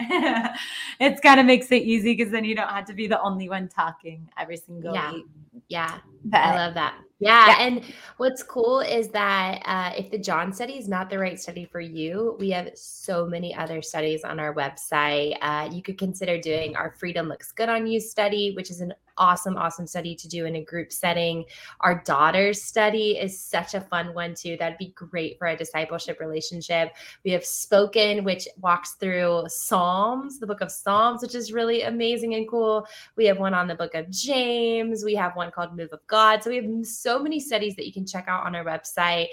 it's 0.00 1.20
kind 1.20 1.38
of 1.38 1.46
makes 1.46 1.70
it 1.70 1.82
easy 1.82 2.16
because 2.16 2.32
then 2.32 2.44
you 2.44 2.56
don't 2.56 2.68
have 2.68 2.84
to 2.86 2.94
be 2.94 3.06
the 3.06 3.22
only 3.22 3.48
one 3.48 3.68
talking 3.68 4.28
every 4.36 4.56
single 4.56 4.92
yeah. 4.92 5.12
week. 5.12 5.26
Yeah, 5.68 5.98
but, 6.24 6.40
I 6.40 6.66
love 6.66 6.74
that. 6.74 6.98
Yeah, 7.20 7.48
yeah, 7.48 7.66
and 7.66 7.84
what's 8.18 8.44
cool 8.44 8.78
is 8.78 9.08
that 9.08 9.60
uh, 9.66 9.92
if 9.98 10.08
the 10.08 10.18
John 10.18 10.52
study 10.52 10.74
is 10.78 10.86
not 10.86 11.10
the 11.10 11.18
right 11.18 11.40
study 11.40 11.64
for 11.64 11.80
you, 11.80 12.36
we 12.38 12.50
have 12.50 12.70
so 12.76 13.26
many 13.26 13.52
other 13.52 13.82
studies 13.82 14.22
on 14.22 14.38
our 14.38 14.54
website. 14.54 15.36
Uh, 15.42 15.68
you 15.72 15.82
could 15.82 15.98
consider 15.98 16.38
doing 16.40 16.76
our 16.76 16.92
Freedom 16.92 17.26
Looks 17.28 17.50
Good 17.50 17.68
on 17.68 17.88
You 17.88 17.98
study, 17.98 18.52
which 18.54 18.70
is 18.70 18.80
an 18.80 18.94
awesome, 19.18 19.56
awesome 19.56 19.86
study 19.86 20.14
to 20.14 20.28
do 20.28 20.46
in 20.46 20.54
a 20.56 20.64
group 20.64 20.92
setting. 20.92 21.44
Our 21.80 22.02
daughters 22.04 22.62
study 22.62 23.18
is 23.18 23.36
such 23.38 23.74
a 23.74 23.80
fun 23.80 24.14
one 24.14 24.34
too. 24.34 24.56
That'd 24.56 24.78
be 24.78 24.92
great 24.94 25.38
for 25.38 25.48
a 25.48 25.56
discipleship 25.56 26.20
relationship. 26.20 26.92
We 27.24 27.32
have 27.32 27.44
Spoken, 27.44 28.22
which 28.22 28.46
walks 28.60 28.92
through 28.92 29.46
Psalms, 29.48 30.38
the 30.38 30.46
book 30.46 30.60
of 30.60 30.70
Psalms, 30.70 31.22
which 31.22 31.34
is 31.34 31.52
really 31.52 31.82
amazing 31.82 32.34
and 32.34 32.48
cool. 32.48 32.86
We 33.16 33.26
have 33.26 33.40
one 33.40 33.54
on 33.54 33.66
the 33.66 33.74
book 33.74 33.94
of 33.96 34.08
James. 34.10 35.04
We 35.04 35.16
have 35.16 35.34
one 35.34 35.50
called 35.50 35.76
Move 35.76 35.92
of 35.92 36.06
God. 36.06 36.44
So 36.44 36.50
we 36.50 36.56
have 36.56 36.86
so 36.86 37.07
many 37.16 37.38
studies 37.38 37.76
that 37.76 37.86
you 37.86 37.92
can 37.92 38.04
check 38.04 38.24
out 38.26 38.44
on 38.44 38.56
our 38.56 38.64
website 38.64 39.28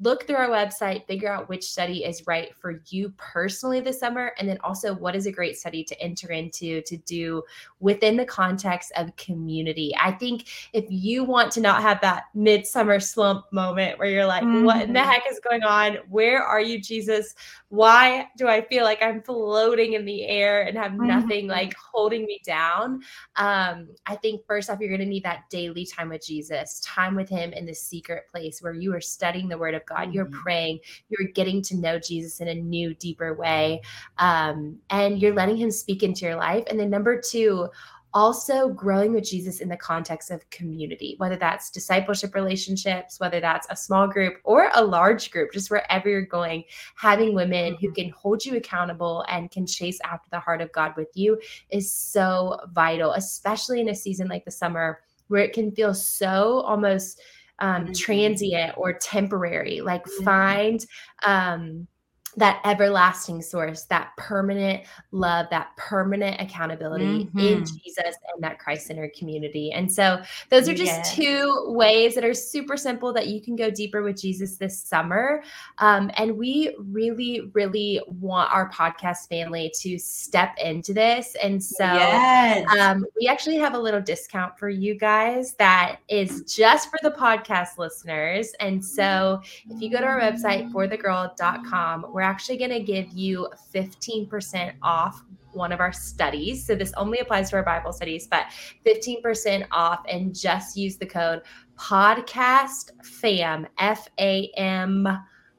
look 0.00 0.26
through 0.26 0.36
our 0.36 0.48
website, 0.48 1.06
figure 1.06 1.32
out 1.32 1.48
which 1.48 1.64
study 1.64 2.04
is 2.04 2.26
right 2.26 2.54
for 2.56 2.82
you 2.88 3.12
personally 3.16 3.80
this 3.80 3.98
summer, 3.98 4.32
and 4.38 4.48
then 4.48 4.58
also 4.62 4.94
what 4.94 5.16
is 5.16 5.26
a 5.26 5.32
great 5.32 5.56
study 5.56 5.82
to 5.84 5.98
enter 6.00 6.32
into 6.32 6.82
to 6.82 6.96
do 6.98 7.42
within 7.80 8.16
the 8.16 8.24
context 8.24 8.92
of 8.96 9.14
community. 9.16 9.94
I 9.98 10.12
think 10.12 10.48
if 10.74 10.84
you 10.88 11.24
want 11.24 11.50
to 11.52 11.60
not 11.60 11.80
have 11.80 12.00
that 12.02 12.24
midsummer 12.34 13.00
slump 13.00 13.50
moment 13.52 13.98
where 13.98 14.10
you're 14.10 14.26
like, 14.26 14.42
mm-hmm. 14.42 14.64
what 14.64 14.82
in 14.82 14.92
the 14.92 14.98
mm-hmm. 14.98 15.08
heck 15.08 15.22
is 15.30 15.40
going 15.40 15.62
on? 15.62 15.98
Where 16.08 16.42
are 16.42 16.60
you, 16.60 16.80
Jesus? 16.80 17.34
Why 17.68 18.28
do 18.36 18.48
I 18.48 18.60
feel 18.60 18.84
like 18.84 19.02
I'm 19.02 19.22
floating 19.22 19.94
in 19.94 20.04
the 20.04 20.26
air 20.26 20.62
and 20.62 20.76
have 20.76 20.92
mm-hmm. 20.92 21.06
nothing 21.06 21.46
like 21.46 21.74
holding 21.74 22.26
me 22.26 22.40
down? 22.44 23.02
Um, 23.36 23.88
I 24.04 24.16
think 24.16 24.46
first 24.46 24.68
off, 24.68 24.78
you're 24.78 24.90
going 24.90 25.00
to 25.00 25.06
need 25.06 25.24
that 25.24 25.48
daily 25.48 25.86
time 25.86 26.10
with 26.10 26.24
Jesus, 26.24 26.80
time 26.80 27.14
with 27.14 27.28
Him 27.28 27.52
in 27.52 27.64
the 27.64 27.74
secret 27.74 28.24
place 28.30 28.60
where 28.60 28.74
you 28.74 28.94
are 28.94 29.00
studying 29.00 29.48
the 29.48 29.58
Word 29.58 29.74
of 29.74 29.85
God. 29.86 30.12
You're 30.12 30.26
mm-hmm. 30.26 30.42
praying, 30.42 30.80
you're 31.08 31.28
getting 31.28 31.62
to 31.62 31.76
know 31.76 31.98
Jesus 31.98 32.40
in 32.40 32.48
a 32.48 32.54
new, 32.54 32.94
deeper 32.94 33.34
way. 33.34 33.80
Um, 34.18 34.78
and 34.90 35.20
you're 35.20 35.34
letting 35.34 35.56
him 35.56 35.70
speak 35.70 36.02
into 36.02 36.26
your 36.26 36.36
life. 36.36 36.64
And 36.68 36.78
then 36.78 36.90
number 36.90 37.20
two, 37.20 37.68
also 38.16 38.70
growing 38.70 39.12
with 39.12 39.24
Jesus 39.24 39.60
in 39.60 39.68
the 39.68 39.76
context 39.76 40.30
of 40.30 40.48
community, 40.48 41.16
whether 41.18 41.36
that's 41.36 41.70
discipleship 41.70 42.34
relationships, 42.34 43.20
whether 43.20 43.40
that's 43.40 43.66
a 43.68 43.76
small 43.76 44.08
group 44.08 44.38
or 44.42 44.70
a 44.74 44.82
large 44.82 45.30
group, 45.30 45.52
just 45.52 45.70
wherever 45.70 46.08
you're 46.08 46.22
going, 46.22 46.64
having 46.94 47.34
women 47.34 47.76
who 47.78 47.88
mm-hmm. 47.88 47.94
can 47.94 48.10
hold 48.10 48.42
you 48.42 48.56
accountable 48.56 49.22
and 49.28 49.50
can 49.50 49.66
chase 49.66 49.98
after 50.02 50.30
the 50.30 50.40
heart 50.40 50.62
of 50.62 50.72
God 50.72 50.94
with 50.96 51.10
you 51.14 51.38
is 51.68 51.92
so 51.92 52.58
vital, 52.72 53.12
especially 53.12 53.82
in 53.82 53.90
a 53.90 53.94
season 53.94 54.28
like 54.28 54.46
the 54.46 54.50
summer 54.50 55.00
where 55.28 55.42
it 55.42 55.52
can 55.52 55.70
feel 55.72 55.92
so 55.92 56.60
almost 56.60 57.20
um, 57.58 57.84
mm-hmm. 57.84 57.92
transient 57.92 58.74
or 58.76 58.92
temporary. 58.94 59.80
Like 59.80 60.04
mm-hmm. 60.04 60.24
find 60.24 60.86
um, 61.24 61.88
that 62.36 62.60
everlasting 62.64 63.40
source, 63.40 63.84
that 63.84 64.10
permanent 64.16 64.84
love, 65.10 65.46
that 65.50 65.74
permanent 65.76 66.40
accountability 66.40 67.24
mm-hmm. 67.24 67.38
in 67.38 67.64
Jesus 67.64 68.16
and 68.34 68.42
that 68.42 68.58
Christ 68.58 68.86
centered 68.86 69.14
community. 69.14 69.72
And 69.72 69.90
so, 69.90 70.22
those 70.50 70.68
are 70.68 70.74
just 70.74 70.86
yes. 70.86 71.14
two 71.14 71.64
ways 71.68 72.14
that 72.14 72.24
are 72.24 72.34
super 72.34 72.76
simple 72.76 73.12
that 73.14 73.28
you 73.28 73.40
can 73.40 73.56
go 73.56 73.70
deeper 73.70 74.02
with 74.02 74.20
Jesus 74.20 74.56
this 74.56 74.78
summer. 74.78 75.42
Um, 75.78 76.10
and 76.16 76.36
we 76.36 76.74
really, 76.78 77.50
really 77.54 78.00
want 78.06 78.52
our 78.52 78.70
podcast 78.70 79.28
family 79.28 79.72
to 79.80 79.98
step 79.98 80.56
into 80.62 80.92
this. 80.92 81.36
And 81.42 81.62
so, 81.62 81.84
yes. 81.84 82.66
um, 82.78 83.06
we 83.18 83.28
actually 83.28 83.56
have 83.56 83.74
a 83.74 83.78
little 83.78 84.00
discount 84.00 84.58
for 84.58 84.68
you 84.68 84.98
guys 84.98 85.54
that 85.54 86.00
is 86.08 86.42
just 86.42 86.90
for 86.90 86.98
the 87.02 87.10
podcast 87.10 87.78
listeners. 87.78 88.52
And 88.60 88.84
so, 88.84 89.40
if 89.70 89.80
you 89.80 89.90
go 89.90 90.00
to 90.00 90.04
our 90.04 90.20
website, 90.20 90.70
forthegirl.com, 90.70 92.06
we're 92.10 92.25
actually 92.26 92.58
going 92.58 92.70
to 92.70 92.80
give 92.80 93.08
you 93.12 93.48
15% 93.74 94.74
off 94.82 95.22
one 95.52 95.72
of 95.72 95.80
our 95.80 95.92
studies. 95.92 96.66
So 96.66 96.74
this 96.74 96.92
only 96.96 97.18
applies 97.18 97.50
to 97.50 97.56
our 97.56 97.62
Bible 97.62 97.92
studies, 97.92 98.26
but 98.26 98.46
15% 98.84 99.66
off 99.72 100.00
and 100.08 100.34
just 100.34 100.76
use 100.76 100.96
the 100.96 101.06
code 101.06 101.42
podcast 101.78 102.90
fam, 103.04 103.66
F 103.78 104.08
A 104.18 104.50
M 104.56 105.08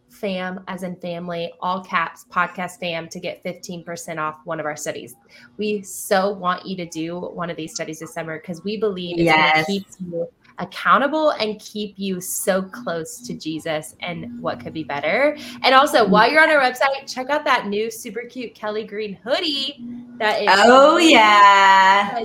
fam 0.09 0.63
as 0.67 0.83
in 0.83 0.95
family, 0.97 1.51
all 1.61 1.83
caps, 1.83 2.25
podcast 2.31 2.79
fam 2.79 3.07
to 3.09 3.19
get 3.19 3.43
15% 3.43 4.17
off 4.17 4.39
one 4.45 4.59
of 4.59 4.65
our 4.65 4.75
studies. 4.75 5.15
We 5.57 5.83
so 5.83 6.31
want 6.31 6.65
you 6.65 6.75
to 6.77 6.85
do 6.85 7.19
one 7.19 7.49
of 7.49 7.57
these 7.57 7.73
studies 7.73 7.99
this 7.99 8.13
summer 8.13 8.39
because 8.39 8.63
we 8.63 8.77
believe 8.77 9.17
it's 9.17 9.25
yes. 9.25 9.67
going 9.67 9.79
to 9.79 9.85
keep 9.85 10.11
you 10.11 10.27
accountable 10.59 11.31
and 11.31 11.59
keep 11.59 11.93
you 11.97 12.19
so 12.19 12.61
close 12.61 13.19
to 13.21 13.33
Jesus 13.33 13.95
and 14.01 14.41
what 14.41 14.59
could 14.59 14.73
be 14.73 14.83
better. 14.83 15.37
And 15.63 15.75
also, 15.75 16.07
while 16.07 16.29
you're 16.31 16.41
on 16.41 16.49
our 16.49 16.59
website, 16.59 17.11
check 17.11 17.29
out 17.29 17.45
that 17.45 17.67
new 17.67 17.91
super 17.91 18.21
cute 18.21 18.55
Kelly 18.55 18.83
Green 18.83 19.13
hoodie 19.23 19.83
that 20.17 20.41
is 20.41 20.47
Oh 20.49 20.97
yeah. 20.97 22.23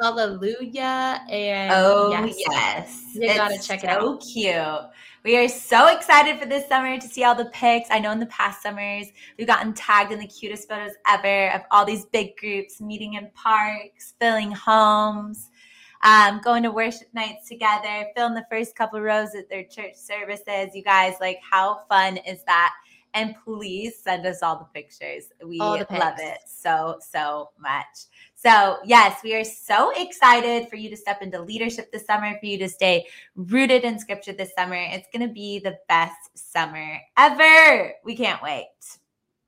Hallelujah. 0.00 1.22
And 1.30 1.72
oh, 1.72 2.10
yes. 2.10 2.34
yes. 2.38 3.02
You 3.14 3.34
gotta 3.34 3.58
check 3.58 3.80
so 3.80 3.86
it 3.86 3.90
out. 3.90 4.22
So 4.22 4.32
cute. 4.32 4.90
We 5.24 5.36
are 5.36 5.48
so 5.48 5.86
excited 5.86 6.40
for 6.40 6.46
this 6.46 6.66
summer 6.68 6.98
to 6.98 7.08
see 7.08 7.22
all 7.22 7.36
the 7.36 7.44
pics. 7.52 7.88
I 7.92 8.00
know 8.00 8.10
in 8.10 8.18
the 8.18 8.26
past 8.26 8.60
summers, 8.60 9.06
we've 9.38 9.46
gotten 9.46 9.72
tagged 9.72 10.10
in 10.10 10.18
the 10.18 10.26
cutest 10.26 10.68
photos 10.68 10.90
ever 11.06 11.52
of 11.52 11.60
all 11.70 11.84
these 11.84 12.06
big 12.06 12.36
groups 12.36 12.80
meeting 12.80 13.14
in 13.14 13.30
parks, 13.32 14.14
filling 14.18 14.50
homes, 14.50 15.50
um, 16.02 16.40
going 16.42 16.62
to 16.64 16.70
worship 16.70 17.08
nights 17.14 17.48
together, 17.48 18.06
filling 18.16 18.34
the 18.34 18.46
first 18.50 18.74
couple 18.74 19.00
rows 19.00 19.34
at 19.34 19.48
their 19.48 19.64
church 19.64 19.94
services. 19.94 20.74
You 20.74 20.82
guys, 20.82 21.14
like, 21.20 21.38
how 21.48 21.82
fun 21.88 22.16
is 22.18 22.42
that? 22.44 22.72
And 23.14 23.34
please 23.44 23.98
send 23.98 24.24
us 24.26 24.42
all 24.42 24.58
the 24.58 24.64
pictures. 24.72 25.24
We 25.44 25.58
the 25.58 25.86
love 25.90 26.14
it 26.18 26.38
so, 26.46 26.98
so 27.00 27.50
much. 27.60 28.06
So, 28.34 28.78
yes, 28.84 29.20
we 29.22 29.34
are 29.34 29.44
so 29.44 29.92
excited 29.94 30.68
for 30.68 30.76
you 30.76 30.88
to 30.88 30.96
step 30.96 31.20
into 31.20 31.40
leadership 31.40 31.92
this 31.92 32.06
summer, 32.06 32.36
for 32.40 32.46
you 32.46 32.58
to 32.58 32.68
stay 32.68 33.06
rooted 33.36 33.84
in 33.84 33.98
scripture 33.98 34.32
this 34.32 34.52
summer. 34.56 34.76
It's 34.76 35.08
going 35.12 35.28
to 35.28 35.32
be 35.32 35.58
the 35.58 35.76
best 35.88 36.16
summer 36.34 36.98
ever. 37.18 37.92
We 38.02 38.16
can't 38.16 38.42
wait. 38.42 38.70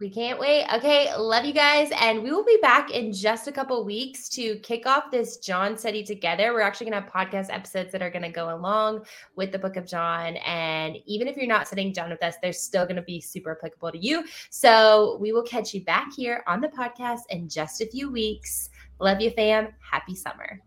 We 0.00 0.10
can't 0.10 0.40
wait. 0.40 0.66
Okay, 0.74 1.14
love 1.16 1.44
you 1.44 1.52
guys. 1.52 1.88
And 2.00 2.24
we 2.24 2.32
will 2.32 2.44
be 2.44 2.58
back 2.60 2.90
in 2.90 3.12
just 3.12 3.46
a 3.46 3.52
couple 3.52 3.84
weeks 3.84 4.28
to 4.30 4.56
kick 4.56 4.86
off 4.86 5.12
this 5.12 5.36
John 5.36 5.78
study 5.78 6.02
together. 6.02 6.52
We're 6.52 6.62
actually 6.62 6.90
going 6.90 7.00
to 7.00 7.08
have 7.08 7.28
podcast 7.28 7.54
episodes 7.54 7.92
that 7.92 8.02
are 8.02 8.10
going 8.10 8.24
to 8.24 8.28
go 8.28 8.56
along 8.56 9.06
with 9.36 9.52
the 9.52 9.58
book 9.58 9.76
of 9.76 9.86
John. 9.86 10.36
And 10.38 10.96
even 11.06 11.28
if 11.28 11.36
you're 11.36 11.46
not 11.46 11.68
studying 11.68 11.94
John 11.94 12.10
with 12.10 12.24
us, 12.24 12.34
they're 12.42 12.52
still 12.52 12.84
going 12.84 12.96
to 12.96 13.02
be 13.02 13.20
super 13.20 13.52
applicable 13.52 13.92
to 13.92 13.98
you. 13.98 14.24
So 14.50 15.16
we 15.20 15.32
will 15.32 15.44
catch 15.44 15.72
you 15.72 15.84
back 15.84 16.12
here 16.12 16.42
on 16.48 16.60
the 16.60 16.68
podcast 16.68 17.20
in 17.30 17.48
just 17.48 17.80
a 17.80 17.86
few 17.86 18.10
weeks. 18.10 18.70
Love 18.98 19.20
you, 19.20 19.30
fam. 19.30 19.68
Happy 19.78 20.16
summer. 20.16 20.60